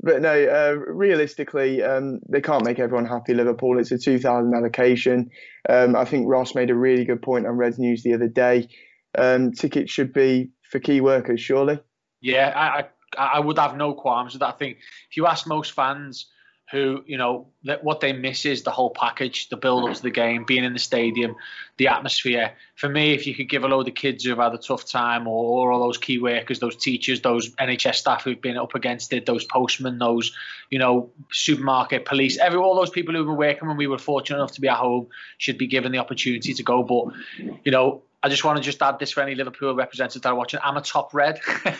but 0.00 0.20
no, 0.20 0.30
uh, 0.30 0.74
realistically, 0.74 1.82
um, 1.82 2.20
they 2.28 2.42
can't 2.42 2.64
make 2.64 2.78
everyone 2.78 3.06
happy. 3.06 3.34
Liverpool, 3.34 3.80
it's 3.80 3.90
a 3.90 3.98
2000 3.98 4.54
allocation. 4.54 5.30
Um, 5.68 5.96
I 5.96 6.04
think 6.04 6.28
Ross 6.28 6.54
made 6.54 6.70
a 6.70 6.74
really 6.74 7.04
good 7.04 7.22
point 7.22 7.46
on 7.46 7.56
Reds 7.56 7.78
News 7.78 8.02
the 8.02 8.14
other 8.14 8.28
day. 8.28 8.68
Um, 9.16 9.52
tickets 9.52 9.90
should 9.90 10.12
be 10.12 10.50
for 10.70 10.78
key 10.78 11.00
workers, 11.00 11.40
surely. 11.40 11.80
Yeah, 12.20 12.52
I, 12.54 12.84
I, 13.18 13.38
I 13.38 13.40
would 13.40 13.58
have 13.58 13.76
no 13.76 13.94
qualms 13.94 14.34
with 14.34 14.40
that. 14.40 14.54
I 14.54 14.58
think 14.58 14.78
if 15.10 15.16
you 15.16 15.26
ask 15.26 15.46
most 15.46 15.72
fans 15.72 16.26
who, 16.70 17.02
you 17.04 17.18
know, 17.18 17.48
that 17.64 17.82
what 17.82 18.00
they 18.00 18.12
miss 18.12 18.46
is 18.46 18.62
the 18.62 18.70
whole 18.70 18.90
package, 18.90 19.48
the 19.48 19.56
build 19.56 19.88
up 19.88 19.96
to 19.96 20.02
the 20.02 20.10
game, 20.10 20.44
being 20.44 20.62
in 20.62 20.72
the 20.72 20.78
stadium, 20.78 21.34
the 21.78 21.88
atmosphere. 21.88 22.52
For 22.76 22.88
me, 22.88 23.12
if 23.12 23.26
you 23.26 23.34
could 23.34 23.48
give 23.48 23.64
a 23.64 23.68
load 23.68 23.88
of 23.88 23.94
kids 23.94 24.24
who've 24.24 24.38
had 24.38 24.54
a 24.54 24.58
tough 24.58 24.86
time, 24.86 25.26
or, 25.26 25.68
or 25.68 25.72
all 25.72 25.80
those 25.80 25.98
key 25.98 26.20
workers, 26.20 26.60
those 26.60 26.76
teachers, 26.76 27.22
those 27.22 27.50
NHS 27.56 27.96
staff 27.96 28.22
who've 28.22 28.40
been 28.40 28.56
up 28.56 28.76
against 28.76 29.12
it, 29.12 29.26
those 29.26 29.44
postmen, 29.44 29.98
those, 29.98 30.32
you 30.70 30.78
know, 30.78 31.10
supermarket 31.32 32.04
police, 32.04 32.38
every 32.38 32.58
all 32.58 32.76
those 32.76 32.90
people 32.90 33.14
who 33.14 33.24
were 33.24 33.34
working 33.34 33.66
when 33.66 33.76
we 33.76 33.88
were 33.88 33.98
fortunate 33.98 34.36
enough 34.36 34.52
to 34.52 34.60
be 34.60 34.68
at 34.68 34.76
home 34.76 35.08
should 35.38 35.58
be 35.58 35.66
given 35.66 35.90
the 35.90 35.98
opportunity 35.98 36.54
to 36.54 36.62
go. 36.62 36.84
But, 36.84 37.14
you 37.64 37.72
know, 37.72 38.02
I 38.22 38.28
just 38.28 38.44
want 38.44 38.58
to 38.58 38.62
just 38.62 38.80
add 38.80 39.00
this 39.00 39.10
for 39.10 39.22
any 39.22 39.34
Liverpool 39.34 39.74
representatives 39.74 40.22
that 40.22 40.28
are 40.28 40.34
watching. 40.36 40.60
I'm 40.62 40.76
a 40.76 40.82
top 40.82 41.14
red. 41.14 41.40
and 41.64 41.74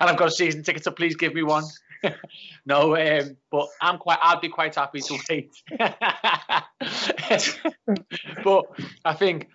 I've 0.00 0.16
got 0.16 0.28
a 0.28 0.30
season 0.30 0.62
ticket, 0.62 0.84
so 0.84 0.92
please 0.92 1.16
give 1.16 1.34
me 1.34 1.42
one. 1.42 1.64
no, 2.66 2.96
um, 2.96 3.36
but 3.50 3.68
I'm 3.80 3.98
quite. 3.98 4.18
I'd 4.22 4.40
be 4.40 4.48
quite 4.48 4.74
happy 4.74 5.00
to 5.00 5.18
wait. 5.28 5.50
but 8.44 8.64
I 9.04 9.14
think 9.14 9.48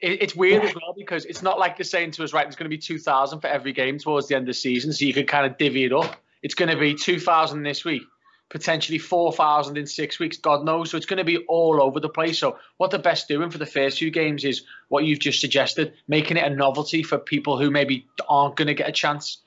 it, 0.00 0.22
it's 0.22 0.34
weird 0.34 0.64
as 0.64 0.74
well 0.74 0.94
because 0.96 1.24
it's 1.24 1.42
not 1.42 1.58
like 1.58 1.76
they're 1.76 1.84
saying 1.84 2.12
to 2.12 2.24
us, 2.24 2.32
right? 2.32 2.44
There's 2.44 2.56
going 2.56 2.70
to 2.70 2.76
be 2.76 2.78
2,000 2.78 3.40
for 3.40 3.46
every 3.48 3.72
game 3.72 3.98
towards 3.98 4.28
the 4.28 4.34
end 4.34 4.42
of 4.42 4.46
the 4.48 4.54
season, 4.54 4.92
so 4.92 5.04
you 5.04 5.14
can 5.14 5.26
kind 5.26 5.46
of 5.46 5.58
divvy 5.58 5.84
it 5.84 5.92
up. 5.92 6.16
It's 6.42 6.54
going 6.54 6.70
to 6.70 6.76
be 6.76 6.94
2,000 6.94 7.62
this 7.62 7.84
week, 7.84 8.02
potentially 8.50 8.98
4,000 8.98 9.76
in 9.76 9.86
six 9.86 10.18
weeks, 10.18 10.36
God 10.36 10.64
knows. 10.64 10.90
So 10.90 10.96
it's 10.96 11.06
going 11.06 11.18
to 11.18 11.24
be 11.24 11.38
all 11.48 11.82
over 11.82 11.98
the 11.98 12.08
place. 12.08 12.38
So 12.38 12.58
what 12.76 12.90
the 12.90 12.98
best 12.98 13.26
doing 13.26 13.50
for 13.50 13.58
the 13.58 13.66
first 13.66 13.98
few 13.98 14.10
games 14.10 14.44
is 14.44 14.62
what 14.88 15.04
you've 15.04 15.18
just 15.18 15.40
suggested, 15.40 15.94
making 16.06 16.36
it 16.36 16.44
a 16.44 16.54
novelty 16.54 17.02
for 17.02 17.18
people 17.18 17.58
who 17.58 17.70
maybe 17.70 18.06
aren't 18.28 18.56
going 18.56 18.68
to 18.68 18.74
get 18.74 18.88
a 18.88 18.92
chance 18.92 19.38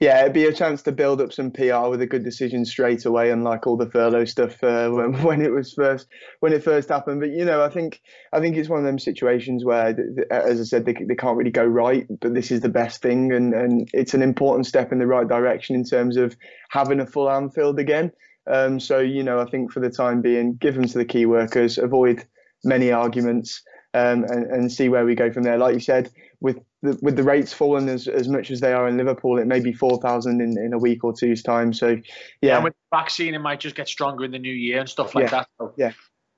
yeah, 0.00 0.20
it'd 0.20 0.32
be 0.32 0.46
a 0.46 0.52
chance 0.52 0.82
to 0.82 0.92
build 0.92 1.20
up 1.20 1.32
some 1.32 1.50
PR 1.50 1.88
with 1.88 2.00
a 2.00 2.06
good 2.06 2.24
decision 2.24 2.64
straight 2.64 3.04
away, 3.04 3.30
unlike 3.30 3.66
all 3.66 3.76
the 3.76 3.90
furlough 3.90 4.24
stuff 4.24 4.62
uh, 4.62 4.88
when, 4.90 5.22
when, 5.22 5.42
it 5.42 5.52
was 5.52 5.72
first 5.72 6.06
when 6.40 6.52
it 6.52 6.64
first 6.64 6.88
happened. 6.88 7.20
But 7.20 7.30
you 7.30 7.44
know, 7.44 7.62
I 7.62 7.68
think 7.68 8.00
I 8.32 8.40
think 8.40 8.56
it's 8.56 8.68
one 8.68 8.80
of 8.80 8.84
them 8.84 8.98
situations 8.98 9.64
where, 9.64 9.96
as 10.30 10.60
I 10.60 10.64
said, 10.64 10.86
they, 10.86 10.92
they 10.92 11.14
can't 11.14 11.36
really 11.36 11.50
go 11.50 11.64
right, 11.64 12.06
but 12.20 12.34
this 12.34 12.50
is 12.50 12.60
the 12.60 12.68
best 12.68 13.02
thing, 13.02 13.32
and 13.32 13.54
and 13.54 13.88
it's 13.92 14.14
an 14.14 14.22
important 14.22 14.66
step 14.66 14.92
in 14.92 14.98
the 14.98 15.06
right 15.06 15.28
direction 15.28 15.76
in 15.76 15.84
terms 15.84 16.16
of 16.16 16.36
having 16.70 17.00
a 17.00 17.06
full 17.06 17.30
Anfield 17.30 17.78
again. 17.78 18.12
Um, 18.50 18.80
so 18.80 18.98
you 18.98 19.22
know, 19.22 19.40
I 19.40 19.50
think 19.50 19.72
for 19.72 19.80
the 19.80 19.90
time 19.90 20.22
being, 20.22 20.56
give 20.56 20.74
them 20.74 20.86
to 20.86 20.98
the 20.98 21.04
key 21.04 21.26
workers, 21.26 21.78
avoid 21.78 22.24
many 22.64 22.92
arguments, 22.92 23.62
um, 23.94 24.24
and, 24.24 24.46
and 24.46 24.72
see 24.72 24.88
where 24.88 25.04
we 25.04 25.14
go 25.14 25.32
from 25.32 25.42
there. 25.42 25.58
Like 25.58 25.74
you 25.74 25.80
said, 25.80 26.10
with 26.40 26.58
the, 26.82 26.98
with 27.02 27.16
the 27.16 27.22
rates 27.22 27.52
falling 27.52 27.88
as, 27.88 28.06
as 28.08 28.28
much 28.28 28.50
as 28.50 28.60
they 28.60 28.72
are 28.72 28.88
in 28.88 28.96
Liverpool, 28.96 29.38
it 29.38 29.46
may 29.46 29.60
be 29.60 29.72
4,000 29.72 30.40
in, 30.40 30.58
in 30.58 30.72
a 30.72 30.78
week 30.78 31.04
or 31.04 31.12
two's 31.12 31.42
time. 31.42 31.72
So, 31.72 31.96
yeah. 32.40 32.56
And 32.56 32.64
with 32.64 32.74
the 32.74 32.96
vaccine, 32.96 33.34
it 33.34 33.40
might 33.40 33.60
just 33.60 33.76
get 33.76 33.88
stronger 33.88 34.24
in 34.24 34.30
the 34.30 34.38
new 34.38 34.52
year 34.52 34.80
and 34.80 34.88
stuff 34.88 35.14
like 35.14 35.24
yeah. 35.24 35.30
that. 35.30 35.48
So. 35.58 35.74
Yeah, 35.76 35.92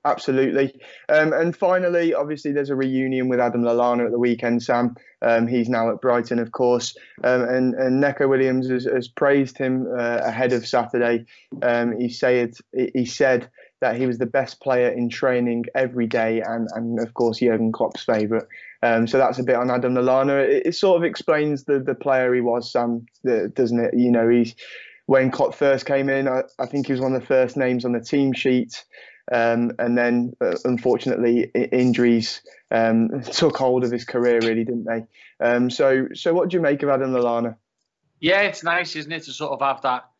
absolutely. 0.04 0.80
Um, 1.08 1.32
and 1.32 1.56
finally, 1.56 2.14
obviously, 2.14 2.52
there's 2.52 2.70
a 2.70 2.76
reunion 2.76 3.28
with 3.28 3.38
Adam 3.38 3.62
Lallana 3.62 4.06
at 4.06 4.12
the 4.12 4.18
weekend, 4.18 4.62
Sam. 4.62 4.96
Um, 5.20 5.46
he's 5.46 5.68
now 5.68 5.90
at 5.90 6.00
Brighton, 6.00 6.38
of 6.38 6.50
course. 6.52 6.96
Um, 7.22 7.42
and, 7.42 7.74
and 7.74 8.00
Neco 8.00 8.26
Williams 8.26 8.68
has, 8.70 8.84
has 8.84 9.08
praised 9.08 9.58
him 9.58 9.86
uh, 9.86 10.20
ahead 10.24 10.52
of 10.52 10.66
Saturday. 10.66 11.26
Um, 11.62 11.98
he, 12.00 12.08
said, 12.08 12.54
he 12.72 13.04
said 13.04 13.50
that 13.82 13.96
he 13.96 14.06
was 14.06 14.16
the 14.16 14.26
best 14.26 14.60
player 14.60 14.88
in 14.88 15.08
training 15.08 15.64
every 15.74 16.06
day 16.06 16.40
and, 16.40 16.68
and 16.74 17.00
of 17.00 17.12
course, 17.14 17.40
Jurgen 17.40 17.72
Klopp's 17.72 18.04
favourite. 18.04 18.46
Um, 18.82 19.06
so 19.06 19.18
that's 19.18 19.38
a 19.38 19.42
bit 19.42 19.56
on 19.56 19.70
Adam 19.70 19.94
Lallana. 19.94 20.48
It, 20.48 20.66
it, 20.66 20.74
sort 20.74 20.96
of 20.96 21.04
explains 21.04 21.64
the 21.64 21.78
the 21.78 21.94
player 21.94 22.32
he 22.32 22.40
was, 22.40 22.70
Sam, 22.70 23.06
doesn't 23.24 23.78
it? 23.78 23.94
You 23.94 24.10
know, 24.10 24.28
he's 24.28 24.54
when 25.06 25.30
Klopp 25.30 25.54
first 25.54 25.84
came 25.84 26.08
in, 26.08 26.28
I, 26.28 26.42
I 26.58 26.66
think 26.66 26.86
he 26.86 26.92
was 26.92 27.00
one 27.00 27.12
of 27.12 27.20
the 27.20 27.26
first 27.26 27.56
names 27.56 27.84
on 27.84 27.92
the 27.92 28.00
team 28.00 28.32
sheet. 28.32 28.84
Um, 29.30 29.72
and 29.78 29.96
then, 29.96 30.32
uh, 30.40 30.56
unfortunately, 30.64 31.50
injuries 31.54 32.42
um, 32.70 33.22
took 33.32 33.56
hold 33.56 33.84
of 33.84 33.90
his 33.90 34.04
career, 34.04 34.40
really, 34.40 34.64
didn't 34.64 34.84
they? 34.84 35.04
Um, 35.44 35.70
so, 35.70 36.08
so 36.14 36.32
what 36.34 36.48
do 36.48 36.56
you 36.56 36.62
make 36.62 36.82
of 36.82 36.88
Adam 36.88 37.12
Lallana? 37.12 37.56
Yeah, 38.20 38.42
it's 38.42 38.62
nice, 38.62 38.94
isn't 38.96 39.12
it, 39.12 39.24
to 39.24 39.32
sort 39.32 39.52
of 39.52 39.60
have 39.60 39.82
that 39.82 40.11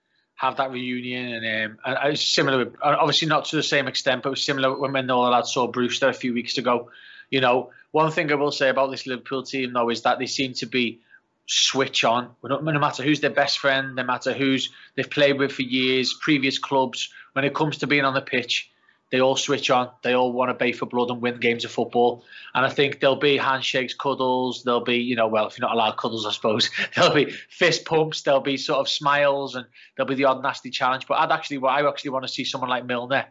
have 0.43 0.57
that 0.57 0.73
reunion, 0.73 1.45
and, 1.45 1.73
um, 1.73 1.79
and 1.85 2.13
it's 2.13 2.27
similar. 2.27 2.73
Obviously, 2.83 3.29
not 3.29 3.45
to 3.47 3.57
the 3.57 3.63
same 3.63 3.87
extent, 3.87 4.25
but 4.25 4.31
it 4.31 4.31
was 4.31 4.45
similar 4.45 4.77
when 4.77 5.07
the 5.07 5.17
lads 5.17 5.53
saw 5.53 5.69
Brewster 5.69 6.09
a 6.09 6.13
few 6.13 6.35
weeks 6.35 6.59
ago. 6.59 6.91
You 7.31 7.41
know, 7.41 7.71
one 7.93 8.11
thing 8.11 8.31
I 8.33 8.35
will 8.35 8.51
say 8.51 8.69
about 8.69 8.91
this 8.91 9.07
Liverpool 9.07 9.45
team, 9.45 9.73
though, 9.73 9.89
is 9.89 10.03
that 10.03 10.19
they 10.19 10.27
seem 10.27 10.55
to 10.55 10.67
be 10.67 11.01
switch 11.47 12.03
on. 12.03 12.31
No 12.43 12.61
matter 12.61 13.05
who's 13.05 13.21
their 13.21 13.31
best 13.31 13.61
friend, 13.61 13.95
no 13.95 14.03
matter 14.03 14.33
who's 14.33 14.71
they've 14.97 15.09
played 15.09 15.39
with 15.39 15.53
for 15.53 15.63
years, 15.63 16.13
previous 16.13 16.59
clubs. 16.59 17.09
When 17.35 17.45
it 17.45 17.55
comes 17.55 17.79
to 17.79 17.87
being 17.87 18.05
on 18.05 18.15
the 18.15 18.21
pitch, 18.21 18.69
they 19.13 19.21
all 19.21 19.37
switch 19.37 19.71
on. 19.71 19.91
They 20.03 20.15
all 20.15 20.33
want 20.33 20.49
to 20.49 20.55
bay 20.55 20.73
for 20.73 20.87
blood 20.87 21.11
and 21.11 21.21
win 21.21 21.39
games 21.39 21.67
of 21.67 21.71
football. 21.71 22.25
And 22.55 22.65
I 22.65 22.71
think 22.71 22.99
there'll 22.99 23.15
be 23.15 23.37
handshakes, 23.37 23.93
cuddles. 23.93 24.65
There'll 24.65 24.81
be, 24.81 24.97
you 24.97 25.17
know, 25.17 25.29
well, 25.29 25.47
if 25.47 25.59
you're 25.59 25.69
not 25.69 25.75
allowed 25.77 25.99
cuddles, 25.99 26.25
I 26.25 26.33
suppose 26.33 26.71
there'll 26.97 27.15
be 27.15 27.31
fist 27.51 27.85
pumps. 27.85 28.23
There'll 28.23 28.41
be 28.41 28.57
sort 28.57 28.81
of 28.81 28.89
smiles, 28.89 29.55
and 29.55 29.67
there'll 29.95 30.09
be 30.09 30.15
the 30.15 30.25
odd 30.25 30.43
nasty 30.43 30.71
challenge. 30.71 31.07
But 31.07 31.19
I'd 31.19 31.31
actually, 31.31 31.59
well, 31.59 31.75
I 31.75 31.87
actually 31.87 32.11
want 32.11 32.27
to 32.27 32.33
see 32.33 32.45
someone 32.45 32.71
like 32.71 32.87
Milner 32.87 33.27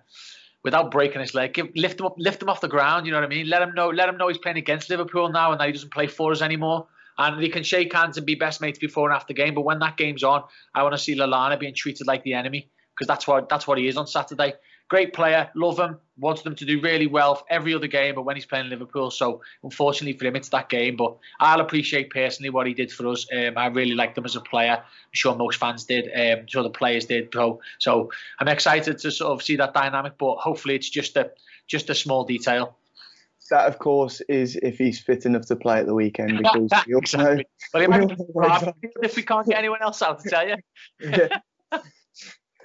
without 0.63 0.91
breaking 0.91 1.19
his 1.19 1.33
leg. 1.33 1.55
Give, 1.55 1.69
lift 1.75 1.99
him 1.99 2.05
up, 2.05 2.13
lift 2.19 2.43
him 2.43 2.49
off 2.49 2.61
the 2.61 2.67
ground. 2.67 3.07
You 3.07 3.11
know 3.13 3.17
what 3.17 3.25
I 3.25 3.29
mean? 3.29 3.49
Let 3.49 3.63
him 3.63 3.73
know, 3.73 3.89
let 3.89 4.07
him 4.07 4.17
know 4.17 4.27
he's 4.27 4.37
playing 4.37 4.57
against 4.57 4.87
Liverpool 4.87 5.29
now, 5.29 5.51
and 5.51 5.59
that 5.59 5.65
he 5.65 5.73
doesn't 5.73 5.91
play 5.91 6.05
for 6.05 6.31
us 6.31 6.43
anymore. 6.43 6.85
And 7.17 7.41
they 7.41 7.49
can 7.49 7.63
shake 7.63 7.91
hands 7.91 8.17
and 8.17 8.25
be 8.25 8.35
best 8.35 8.61
mates 8.61 8.77
before 8.77 9.09
and 9.09 9.15
after 9.15 9.33
the 9.33 9.41
game. 9.41 9.55
But 9.55 9.61
when 9.61 9.79
that 9.79 9.97
game's 9.97 10.23
on, 10.23 10.43
I 10.75 10.83
want 10.83 10.93
to 10.93 10.99
see 10.99 11.15
Lallana 11.15 11.59
being 11.59 11.73
treated 11.73 12.05
like 12.05 12.21
the 12.21 12.35
enemy 12.35 12.69
because 12.95 13.07
that's 13.07 13.27
what 13.27 13.49
that's 13.49 13.65
what 13.65 13.79
he 13.79 13.87
is 13.87 13.97
on 13.97 14.05
Saturday. 14.05 14.53
Great 14.91 15.13
player, 15.13 15.49
love 15.55 15.79
him, 15.79 15.97
wants 16.17 16.41
them 16.41 16.53
to 16.53 16.65
do 16.65 16.81
really 16.81 17.07
well 17.07 17.35
for 17.35 17.45
every 17.49 17.73
other 17.73 17.87
game, 17.87 18.13
but 18.13 18.23
when 18.23 18.35
he's 18.35 18.45
playing 18.45 18.67
Liverpool, 18.67 19.09
so 19.09 19.41
unfortunately 19.63 20.19
for 20.19 20.25
him, 20.25 20.35
it's 20.35 20.49
that 20.49 20.67
game. 20.67 20.97
But 20.97 21.15
I'll 21.39 21.61
appreciate 21.61 22.09
personally 22.09 22.49
what 22.49 22.67
he 22.67 22.73
did 22.73 22.91
for 22.91 23.07
us. 23.07 23.25
Um, 23.33 23.57
I 23.57 23.67
really 23.67 23.95
liked 23.95 24.17
him 24.17 24.25
as 24.25 24.35
a 24.35 24.41
player. 24.41 24.73
I'm 24.73 25.13
sure 25.13 25.33
most 25.33 25.59
fans 25.59 25.85
did. 25.85 26.09
Um, 26.13 26.39
I'm 26.41 26.47
sure 26.47 26.61
the 26.61 26.69
players 26.69 27.05
did. 27.05 27.29
So, 27.33 27.61
so 27.79 28.11
I'm 28.37 28.49
excited 28.49 28.97
to 28.97 29.11
sort 29.11 29.31
of 29.31 29.41
see 29.41 29.55
that 29.55 29.73
dynamic. 29.73 30.17
But 30.17 30.35
hopefully, 30.39 30.75
it's 30.75 30.89
just 30.89 31.15
a 31.15 31.31
just 31.67 31.89
a 31.89 31.95
small 31.95 32.25
detail 32.25 32.75
that 33.51 33.67
of 33.67 33.77
course 33.77 34.21
is 34.21 34.55
if 34.63 34.77
he's 34.77 34.99
fit 34.99 35.25
enough 35.25 35.45
to 35.45 35.55
play 35.55 35.79
at 35.79 35.85
the 35.85 35.93
weekend 35.93 36.37
because 36.37 36.63
exactly. 36.87 37.45
well, 37.73 37.83
might 37.87 38.73
if 39.03 39.15
we 39.15 39.23
can't 39.23 39.45
get 39.45 39.57
anyone 39.57 39.81
else 39.81 40.01
out 40.01 40.23
to 40.23 40.29
tell 40.29 40.47
you. 40.47 40.55
yeah. 40.99 41.27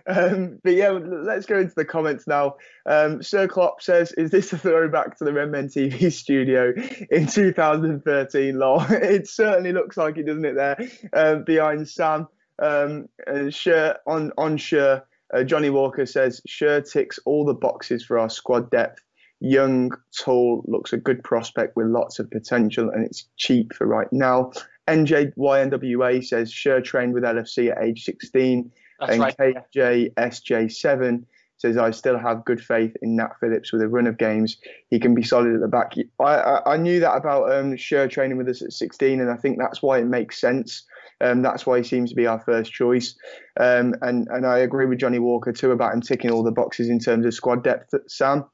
Um, 0.06 0.60
but 0.62 0.74
yeah, 0.74 0.90
let's 0.90 1.46
go 1.46 1.58
into 1.58 1.74
the 1.74 1.84
comments 1.84 2.26
now. 2.26 2.56
Um, 2.86 3.22
Sir 3.22 3.48
Klopp 3.48 3.82
says, 3.82 4.12
"Is 4.12 4.30
this 4.30 4.52
a 4.52 4.58
throwback 4.58 5.18
to 5.18 5.24
the 5.24 5.32
Redmen 5.32 5.68
TV 5.68 6.12
studio 6.12 6.72
in 7.10 7.26
2013?" 7.26 8.58
Lol. 8.58 8.84
it 8.90 9.28
certainly 9.28 9.72
looks 9.72 9.96
like 9.96 10.16
it, 10.16 10.26
doesn't 10.26 10.44
it? 10.44 10.54
There 10.54 10.88
uh, 11.12 11.36
behind 11.36 11.88
Sam. 11.88 12.28
Um, 12.60 13.08
uh, 13.26 13.50
sure 13.50 13.96
on 14.06 14.32
on 14.38 14.56
sure. 14.56 15.04
Uh, 15.34 15.42
Johnny 15.42 15.70
Walker 15.70 16.06
says, 16.06 16.40
"Schuurs 16.48 16.92
ticks 16.92 17.18
all 17.24 17.44
the 17.44 17.54
boxes 17.54 18.04
for 18.04 18.18
our 18.18 18.30
squad 18.30 18.70
depth. 18.70 19.02
Young, 19.40 19.90
tall, 20.18 20.64
looks 20.66 20.92
a 20.92 20.96
good 20.96 21.22
prospect 21.24 21.76
with 21.76 21.88
lots 21.88 22.20
of 22.20 22.30
potential, 22.30 22.90
and 22.90 23.04
it's 23.04 23.24
cheap 23.36 23.74
for 23.74 23.86
right 23.86 24.12
now." 24.12 24.52
NJYNWA 24.86 26.24
says, 26.24 26.52
"Schuurs 26.52 26.84
trained 26.84 27.12
with 27.12 27.24
LFC 27.24 27.72
at 27.72 27.82
age 27.82 28.04
16." 28.04 28.70
That's 29.00 29.12
and 29.12 29.20
right. 29.20 29.36
KJSJ7 29.74 31.24
says, 31.58 31.76
I 31.76 31.90
still 31.90 32.18
have 32.18 32.44
good 32.44 32.60
faith 32.60 32.94
in 33.00 33.16
Nat 33.16 33.30
Phillips 33.40 33.72
with 33.72 33.82
a 33.82 33.88
run 33.88 34.06
of 34.06 34.18
games. 34.18 34.58
He 34.90 35.00
can 35.00 35.14
be 35.14 35.22
solid 35.22 35.54
at 35.54 35.60
the 35.60 35.68
back. 35.68 35.94
I, 36.20 36.24
I, 36.24 36.74
I 36.74 36.76
knew 36.76 37.00
that 37.00 37.14
about 37.16 37.52
um, 37.52 37.72
Schur 37.76 38.10
training 38.10 38.36
with 38.36 38.48
us 38.48 38.62
at 38.62 38.72
16, 38.72 39.20
and 39.20 39.30
I 39.30 39.36
think 39.36 39.58
that's 39.58 39.82
why 39.82 39.98
it 39.98 40.06
makes 40.06 40.40
sense. 40.40 40.84
Um, 41.20 41.40
that's 41.40 41.64
why 41.64 41.78
he 41.78 41.84
seems 41.84 42.10
to 42.10 42.16
be 42.16 42.26
our 42.26 42.40
first 42.40 42.72
choice. 42.72 43.16
Um, 43.58 43.94
and, 44.02 44.28
and 44.30 44.46
I 44.46 44.58
agree 44.58 44.86
with 44.86 44.98
Johnny 44.98 45.18
Walker 45.18 45.52
too 45.52 45.70
about 45.70 45.94
him 45.94 46.02
ticking 46.02 46.30
all 46.30 46.42
the 46.42 46.52
boxes 46.52 46.90
in 46.90 46.98
terms 46.98 47.24
of 47.24 47.32
squad 47.32 47.64
depth, 47.64 47.94
Sam. 48.08 48.44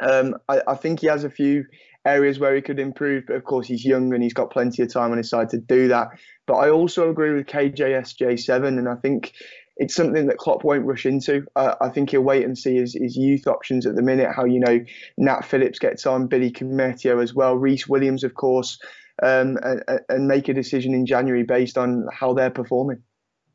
Um, 0.00 0.34
I, 0.48 0.60
I 0.66 0.74
think 0.74 1.00
he 1.00 1.06
has 1.06 1.24
a 1.24 1.30
few 1.30 1.64
areas 2.04 2.38
where 2.38 2.54
he 2.54 2.60
could 2.60 2.78
improve, 2.78 3.24
but 3.26 3.36
of 3.36 3.44
course 3.44 3.66
he's 3.66 3.84
young 3.84 4.12
and 4.12 4.22
he's 4.22 4.34
got 4.34 4.50
plenty 4.50 4.82
of 4.82 4.92
time 4.92 5.12
on 5.12 5.18
his 5.18 5.30
side 5.30 5.48
to 5.50 5.58
do 5.58 5.88
that. 5.88 6.08
But 6.46 6.54
I 6.54 6.70
also 6.70 7.08
agree 7.08 7.32
with 7.32 7.46
KJSJ7, 7.46 8.66
and 8.66 8.88
I 8.88 8.96
think 8.96 9.32
it's 9.76 9.94
something 9.94 10.26
that 10.26 10.38
Klopp 10.38 10.64
won't 10.64 10.86
rush 10.86 11.04
into. 11.04 11.46
Uh, 11.56 11.74
I 11.80 11.88
think 11.88 12.10
he'll 12.10 12.22
wait 12.22 12.44
and 12.44 12.56
see 12.56 12.76
his, 12.76 12.94
his 12.94 13.16
youth 13.16 13.46
options 13.46 13.86
at 13.86 13.96
the 13.96 14.02
minute. 14.02 14.30
How 14.34 14.44
you 14.44 14.60
know 14.60 14.80
Nat 15.18 15.44
Phillips 15.44 15.78
gets 15.78 16.06
on, 16.06 16.26
Billy 16.26 16.50
Koumetio 16.50 17.22
as 17.22 17.34
well, 17.34 17.56
Rhys 17.56 17.88
Williams, 17.88 18.22
of 18.24 18.34
course, 18.34 18.78
um, 19.22 19.58
and, 19.62 20.00
and, 20.08 20.28
make 20.28 20.48
a 20.48 20.54
decision 20.54 20.94
in 20.94 21.06
January 21.06 21.42
based 21.42 21.76
on 21.76 22.06
how 22.12 22.34
they're 22.34 22.50
performing. 22.50 23.02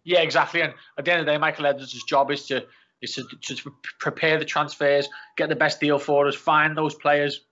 Yeah, 0.03 0.19
exactly. 0.19 0.61
And 0.61 0.73
at 0.97 1.05
the 1.05 1.11
end 1.11 1.21
of 1.21 1.25
the 1.25 1.31
day, 1.33 1.37
Michael 1.37 1.65
Edwards' 1.65 2.03
job 2.03 2.31
is 2.31 2.45
to 2.47 2.65
is 3.01 3.13
to, 3.13 3.23
to 3.55 3.71
prepare 3.99 4.37
the 4.37 4.45
transfers, 4.45 5.07
get 5.37 5.47
the 5.47 5.55
best 5.55 5.79
deal 5.79 5.99
for 5.99 6.27
us, 6.27 6.35
find 6.35 6.77
those 6.77 6.95
players. 6.95 7.45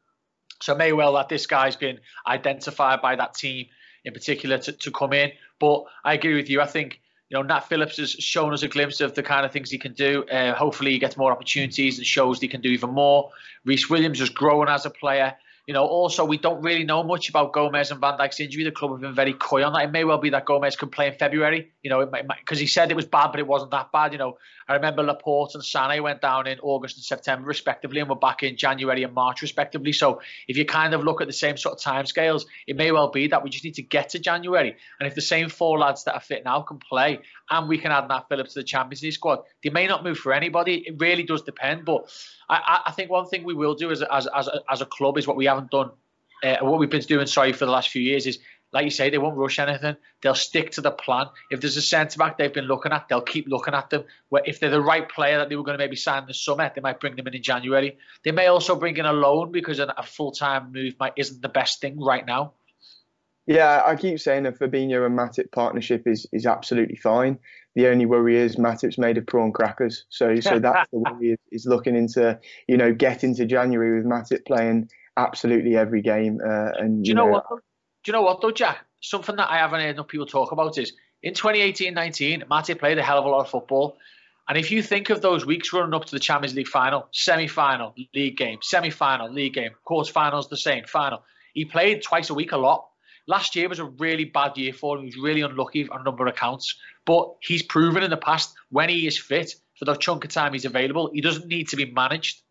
So 0.62 0.76
may 0.76 0.92
well 0.92 1.14
that 1.14 1.30
this 1.30 1.48
guy's 1.48 1.76
been 1.76 2.00
identified 2.28 3.02
by 3.02 3.16
that 3.16 3.34
team 3.36 3.68
in 4.04 4.14
particular 4.14 4.58
to, 4.58 4.72
to 4.72 4.92
come 4.92 5.14
in. 5.14 5.32
But 5.60 5.84
I 6.04 6.14
agree 6.16 6.36
with 6.36 6.50
you. 6.50 6.62
I 6.62 6.66
think 6.66 7.00
you 7.30 7.36
know, 7.36 7.42
Nat 7.42 7.62
Phillips 7.62 7.98
has 7.98 8.12
shown 8.12 8.54
us 8.54 8.64
a 8.64 8.68
glimpse 8.68 9.02
of 9.02 9.14
the 9.14 9.24
kind 9.24 9.46
of 9.46 9.52
things 9.52 9.70
he 9.70 9.78
can 9.78 9.94
do. 9.94 10.24
Uh, 10.26 10.56
hopefully, 10.56 10.92
he 10.92 11.00
gets 11.00 11.18
more 11.18 11.32
opportunities 11.32 11.98
and 11.98 12.08
shows 12.08 12.40
he 12.40 12.48
can 12.48 12.62
do 12.62 12.70
even 12.70 12.92
more. 12.92 13.32
Rhys 13.66 13.90
Williams 13.90 14.22
is 14.22 14.30
growing 14.30 14.70
as 14.70 14.86
a 14.86 14.90
player. 14.90 15.36
You 15.68 15.74
know, 15.74 15.86
also 15.86 16.24
we 16.24 16.38
don't 16.38 16.62
really 16.62 16.86
know 16.86 17.04
much 17.04 17.28
about 17.28 17.52
Gomez 17.52 17.92
and 17.92 18.00
Van 18.00 18.18
Dijk's 18.18 18.40
injury. 18.40 18.64
The 18.64 18.72
club 18.72 18.92
have 18.92 19.02
been 19.02 19.14
very 19.14 19.34
coy 19.34 19.66
on 19.66 19.74
that. 19.74 19.84
It 19.84 19.92
may 19.92 20.06
well 20.06 20.18
be 20.18 20.30
that 20.30 20.46
Gomez 20.46 20.78
can 20.78 20.88
play 20.88 21.08
in 21.08 21.14
February. 21.16 21.72
You 21.84 21.90
know, 21.90 22.06
because 22.06 22.58
he 22.58 22.68
said 22.68 22.90
it 22.90 22.96
was 22.96 23.06
bad, 23.06 23.32
but 23.32 23.42
it 23.42 23.48
wasn't 23.48 23.72
that 23.72 23.92
bad. 23.92 24.14
You 24.14 24.18
know, 24.18 24.38
I 24.70 24.76
remember 24.76 25.04
Laporte 25.04 25.56
and 25.56 25.64
Sané 25.64 26.02
went 26.02 26.22
down 26.22 26.48
in 26.48 26.60
August 26.62 26.96
and 26.96 27.04
September 27.04 27.46
respectively, 27.46 28.00
and 28.00 28.10
were 28.10 28.16
back 28.16 28.44
in 28.44 28.56
January 28.56 29.04
and 29.04 29.14
March 29.14 29.42
respectively. 29.42 29.92
So 29.92 30.22
if 30.48 30.56
you 30.56 30.66
kind 30.66 30.94
of 30.94 31.04
look 31.04 31.20
at 31.20 31.28
the 31.28 31.34
same 31.34 31.58
sort 31.58 31.78
of 31.78 31.84
timescales, 31.84 32.46
it 32.66 32.78
may 32.78 32.94
well 32.94 33.12
be 33.12 33.28
that 33.28 33.44
we 33.44 33.50
just 33.50 33.66
need 33.66 33.76
to 33.76 33.84
get 33.84 34.10
to 34.10 34.20
January. 34.20 34.78
And 35.02 35.08
if 35.08 35.16
the 35.16 35.22
same 35.22 35.50
four 35.50 35.78
lads 35.80 36.06
that 36.06 36.14
are 36.14 36.22
fit 36.22 36.46
now 36.46 36.62
can 36.62 36.80
play, 36.80 37.20
and 37.50 37.68
we 37.68 37.78
can 37.78 37.92
add 37.92 38.08
Nat 38.08 38.26
Phillips 38.30 38.54
to 38.54 38.60
the 38.60 38.66
Champions 38.66 39.04
League 39.04 39.14
squad, 39.14 39.40
they 39.64 39.70
may 39.70 39.88
not 39.88 40.04
move 40.04 40.18
for 40.18 40.34
anybody. 40.34 40.84
It 40.88 40.96
really 41.00 41.24
does 41.24 41.42
depend, 41.42 41.86
but. 41.86 42.10
I, 42.50 42.82
I 42.86 42.92
think 42.92 43.12
one 43.12 43.28
thing 43.28 43.44
we 43.44 43.54
will 43.54 43.76
do 43.76 43.92
as 43.92 44.02
as 44.02 44.28
as 44.28 44.48
a, 44.48 44.62
as 44.70 44.82
a 44.82 44.86
club 44.86 45.18
is 45.18 45.28
what 45.28 45.36
we 45.36 45.46
haven't 45.46 45.70
done, 45.70 45.92
uh, 46.44 46.58
what 46.62 46.80
we've 46.80 46.90
been 46.90 47.02
doing. 47.02 47.28
Sorry 47.28 47.52
for 47.52 47.66
the 47.66 47.72
last 47.72 47.90
few 47.90 48.02
years 48.02 48.26
is 48.26 48.40
like 48.74 48.84
you 48.84 48.92
say, 48.92 49.10
they 49.10 49.18
won't 49.18 49.38
rush 49.38 49.60
anything. 49.60 49.96
They'll 50.22 50.36
stick 50.36 50.72
to 50.72 50.82
the 50.82 50.92
plan. 50.92 51.28
If 51.50 51.62
there's 51.62 51.78
a 51.78 51.82
centre 51.82 52.18
back 52.18 52.38
they've 52.38 52.54
been 52.54 52.66
looking 52.66 52.92
at, 52.92 53.08
they'll 53.08 53.22
keep 53.22 53.48
looking 53.48 53.74
at 53.74 53.90
them. 53.90 54.04
Where 54.30 54.44
if 54.46 54.60
they're 54.60 54.70
the 54.70 54.82
right 54.82 55.08
player 55.08 55.38
that 55.38 55.48
they 55.48 55.56
were 55.56 55.64
going 55.64 55.78
to 55.78 55.84
maybe 55.84 55.96
sign 55.96 56.28
this 56.28 56.44
summer, 56.44 56.70
they 56.74 56.82
might 56.82 57.00
bring 57.00 57.16
them 57.16 57.28
in 57.28 57.34
in 57.34 57.44
January. 57.44 57.98
They 58.24 58.32
may 58.32 58.48
also 58.48 58.76
bring 58.76 58.98
in 58.98 59.06
a 59.06 59.14
loan 59.14 59.52
because 59.52 59.80
a 59.80 60.04
full 60.04 60.32
time 60.32 60.74
move 60.74 60.96
might 61.00 61.14
isn't 61.16 61.42
the 61.42 61.50
best 61.50 61.80
thing 61.80 62.00
right 62.00 62.26
now. 62.26 62.54
Yeah, 63.48 63.82
I 63.86 63.96
keep 63.96 64.20
saying 64.20 64.44
the 64.44 64.52
Fabinho 64.52 65.06
and 65.06 65.18
Matip 65.18 65.52
partnership 65.52 66.06
is 66.06 66.28
is 66.34 66.46
absolutely 66.46 66.98
fine. 66.98 67.40
The 67.76 67.88
only 67.88 68.06
worry 68.06 68.38
is 68.38 68.58
Matip's 68.58 68.98
made 68.98 69.18
of 69.18 69.26
prawn 69.26 69.54
crackers, 69.54 70.06
so 70.10 70.40
so 70.40 70.60
that's 70.60 70.90
the 70.92 71.00
worry 71.00 71.32
is, 71.32 71.40
is 71.52 71.66
looking 71.66 71.96
into 71.96 72.40
you 72.68 72.76
know 72.76 72.94
getting 72.94 73.34
to 73.36 73.46
January 73.46 73.98
with 73.98 74.06
Matip 74.06 74.46
playing 74.46 74.90
absolutely 75.16 75.78
every 75.78 76.02
game. 76.02 76.40
Uh, 76.46 76.72
and 76.78 77.04
do 77.04 77.10
you, 77.10 77.12
you 77.12 77.16
know, 77.16 77.26
know, 77.26 77.32
what? 77.32 77.46
Do 77.50 78.12
you 78.12 78.14
know 78.14 78.22
what 78.22 78.42
though, 78.42 78.52
Jack? 78.52 78.80
Something 79.02 79.38
that 79.38 79.50
I 79.50 79.58
haven't 79.58 79.80
heard 79.80 79.96
enough 79.96 80.08
people 80.08 80.26
talk 80.26 80.52
about 80.52 80.78
is 80.78 80.94
in 81.24 81.34
2018-19, 81.34 82.48
Matip 82.48 82.80
played 82.80 82.98
a 82.98 83.04
hell 83.04 83.20
of 83.20 83.26
a 83.26 83.30
lot 83.30 83.42
of 83.42 83.50
football. 83.50 83.98
And 84.50 84.58
if 84.58 84.72
you 84.72 84.82
think 84.82 85.10
of 85.10 85.22
those 85.22 85.46
weeks 85.46 85.74
running 85.74 85.94
up 85.94 86.06
to 86.06 86.12
the 86.12 86.20
Champions 86.20 86.56
League 86.56 86.68
final, 86.68 87.08
semi-final, 87.12 87.94
league 88.16 88.38
game, 88.38 88.60
semi-final, 88.62 89.32
league 89.32 89.54
game, 89.54 89.72
quarter-finals, 89.84 90.48
the 90.48 90.58
same, 90.58 90.86
final. 90.86 91.24
He 91.54 91.66
played 91.66 92.02
twice 92.02 92.30
a 92.30 92.34
week 92.34 92.54
a 92.54 92.58
lot. 92.58 92.88
Last 93.28 93.56
year 93.56 93.68
was 93.68 93.80
a 93.80 93.86
really 93.86 94.26
bad 94.26 94.58
year 94.58 94.74
for 94.74 94.96
him. 94.96 95.04
He 95.04 95.08
was 95.08 95.18
really 95.18 95.42
unlucky 95.42 95.88
on 95.90 96.02
a 96.02 96.04
number 96.04 96.26
of 96.26 96.34
accounts. 96.34 96.76
But 97.06 97.36
he's 97.42 97.62
proven 97.62 98.04
in 98.04 98.10
the 98.10 98.18
past 98.18 98.54
when 98.70 98.90
he 98.90 99.06
is 99.06 99.18
fit 99.18 99.54
for 99.78 99.86
the 99.86 99.96
chunk 99.96 100.26
of 100.26 100.32
time 100.32 100.54
he's 100.54 100.66
available, 100.66 101.12
he 101.14 101.22
doesn't 101.22 101.48
need 101.48 101.68
to 101.70 101.76
be 101.76 101.86
managed. 101.86 102.42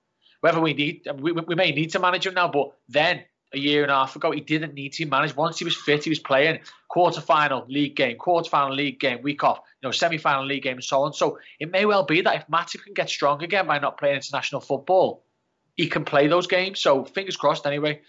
Whether 0.41 0.61
we 0.61 0.75
need, 0.75 1.09
we, 1.19 1.33
we 1.33 1.55
may 1.55 1.73
need 1.73 1.91
to 1.91 1.99
manage 1.99 2.27
him 2.27 2.35
now, 2.35 2.49
but 2.49 2.73
then 2.89 3.25
a 3.55 3.59
year 3.59 3.83
and 3.83 3.91
a 3.91 3.95
half 3.95 4.17
ago, 4.17 4.31
he 4.31 4.41
didn't 4.41 4.75
need 4.75 4.93
to 4.95 5.07
manage. 5.07 5.35
Once 5.35 5.59
he 5.59 5.65
was 5.65 5.77
fit, 5.77 6.05
he 6.05 6.11
was 6.11 6.19
playing 6.19 6.61
quarter 6.89 7.21
final 7.21 7.65
league 7.69 7.97
game, 7.97 8.17
quarter 8.17 8.49
final 8.49 8.75
league 8.75 9.01
game, 9.01 9.23
week 9.23 9.43
off, 9.43 9.61
you 9.81 9.89
know, 9.89 9.93
semi 9.93 10.19
final 10.19 10.45
league 10.45 10.63
game, 10.63 10.75
and 10.75 10.85
so 10.85 11.03
on. 11.03 11.13
So 11.13 11.39
it 11.59 11.71
may 11.71 11.85
well 11.87 12.05
be 12.05 12.21
that 12.21 12.37
if 12.37 12.47
Matip 12.49 12.85
can 12.85 12.95
get 12.95 13.09
strong 13.09 13.43
again 13.43 13.67
by 13.67 13.79
not 13.79 13.99
playing 13.99 14.17
international 14.17 14.61
football, 14.61 15.25
he 15.77 15.89
can 15.89 16.05
play 16.05 16.27
those 16.27 16.47
games. 16.47 16.81
So 16.81 17.05
fingers 17.05 17.37
crossed, 17.37 17.67
anyway. 17.67 18.01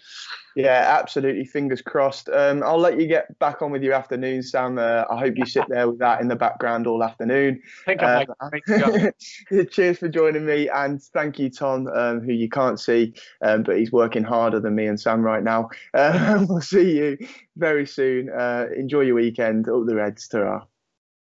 Yeah, 0.56 0.98
absolutely. 0.98 1.44
Fingers 1.44 1.82
crossed. 1.82 2.28
Um, 2.28 2.64
I'll 2.64 2.80
let 2.80 2.98
you 2.98 3.06
get 3.06 3.38
back 3.38 3.62
on 3.62 3.70
with 3.70 3.82
your 3.82 3.92
afternoon, 3.92 4.42
Sam. 4.42 4.78
Uh, 4.78 5.04
I 5.08 5.16
hope 5.16 5.34
you 5.36 5.46
sit 5.46 5.68
there 5.68 5.88
with 5.88 6.00
that 6.00 6.20
in 6.20 6.28
the 6.28 6.34
background 6.34 6.86
all 6.86 7.04
afternoon. 7.04 7.62
Thank 7.84 8.02
uh, 8.02 8.24
cheers 9.70 9.98
for 9.98 10.08
joining 10.08 10.46
me, 10.46 10.68
and 10.68 11.00
thank 11.00 11.38
you, 11.38 11.50
Tom, 11.50 11.86
um, 11.88 12.22
who 12.22 12.32
you 12.32 12.48
can't 12.48 12.80
see, 12.80 13.14
um, 13.42 13.62
but 13.62 13.78
he's 13.78 13.92
working 13.92 14.24
harder 14.24 14.58
than 14.58 14.74
me 14.74 14.86
and 14.86 15.00
Sam 15.00 15.22
right 15.22 15.44
now. 15.44 15.68
Uh, 15.94 16.44
we'll 16.48 16.60
see 16.60 16.96
you 16.96 17.18
very 17.56 17.86
soon. 17.86 18.30
Uh, 18.30 18.66
enjoy 18.76 19.02
your 19.02 19.14
weekend. 19.14 19.68
All 19.68 19.84
the 19.84 19.94
Reds, 19.94 20.26
ta 20.26 20.66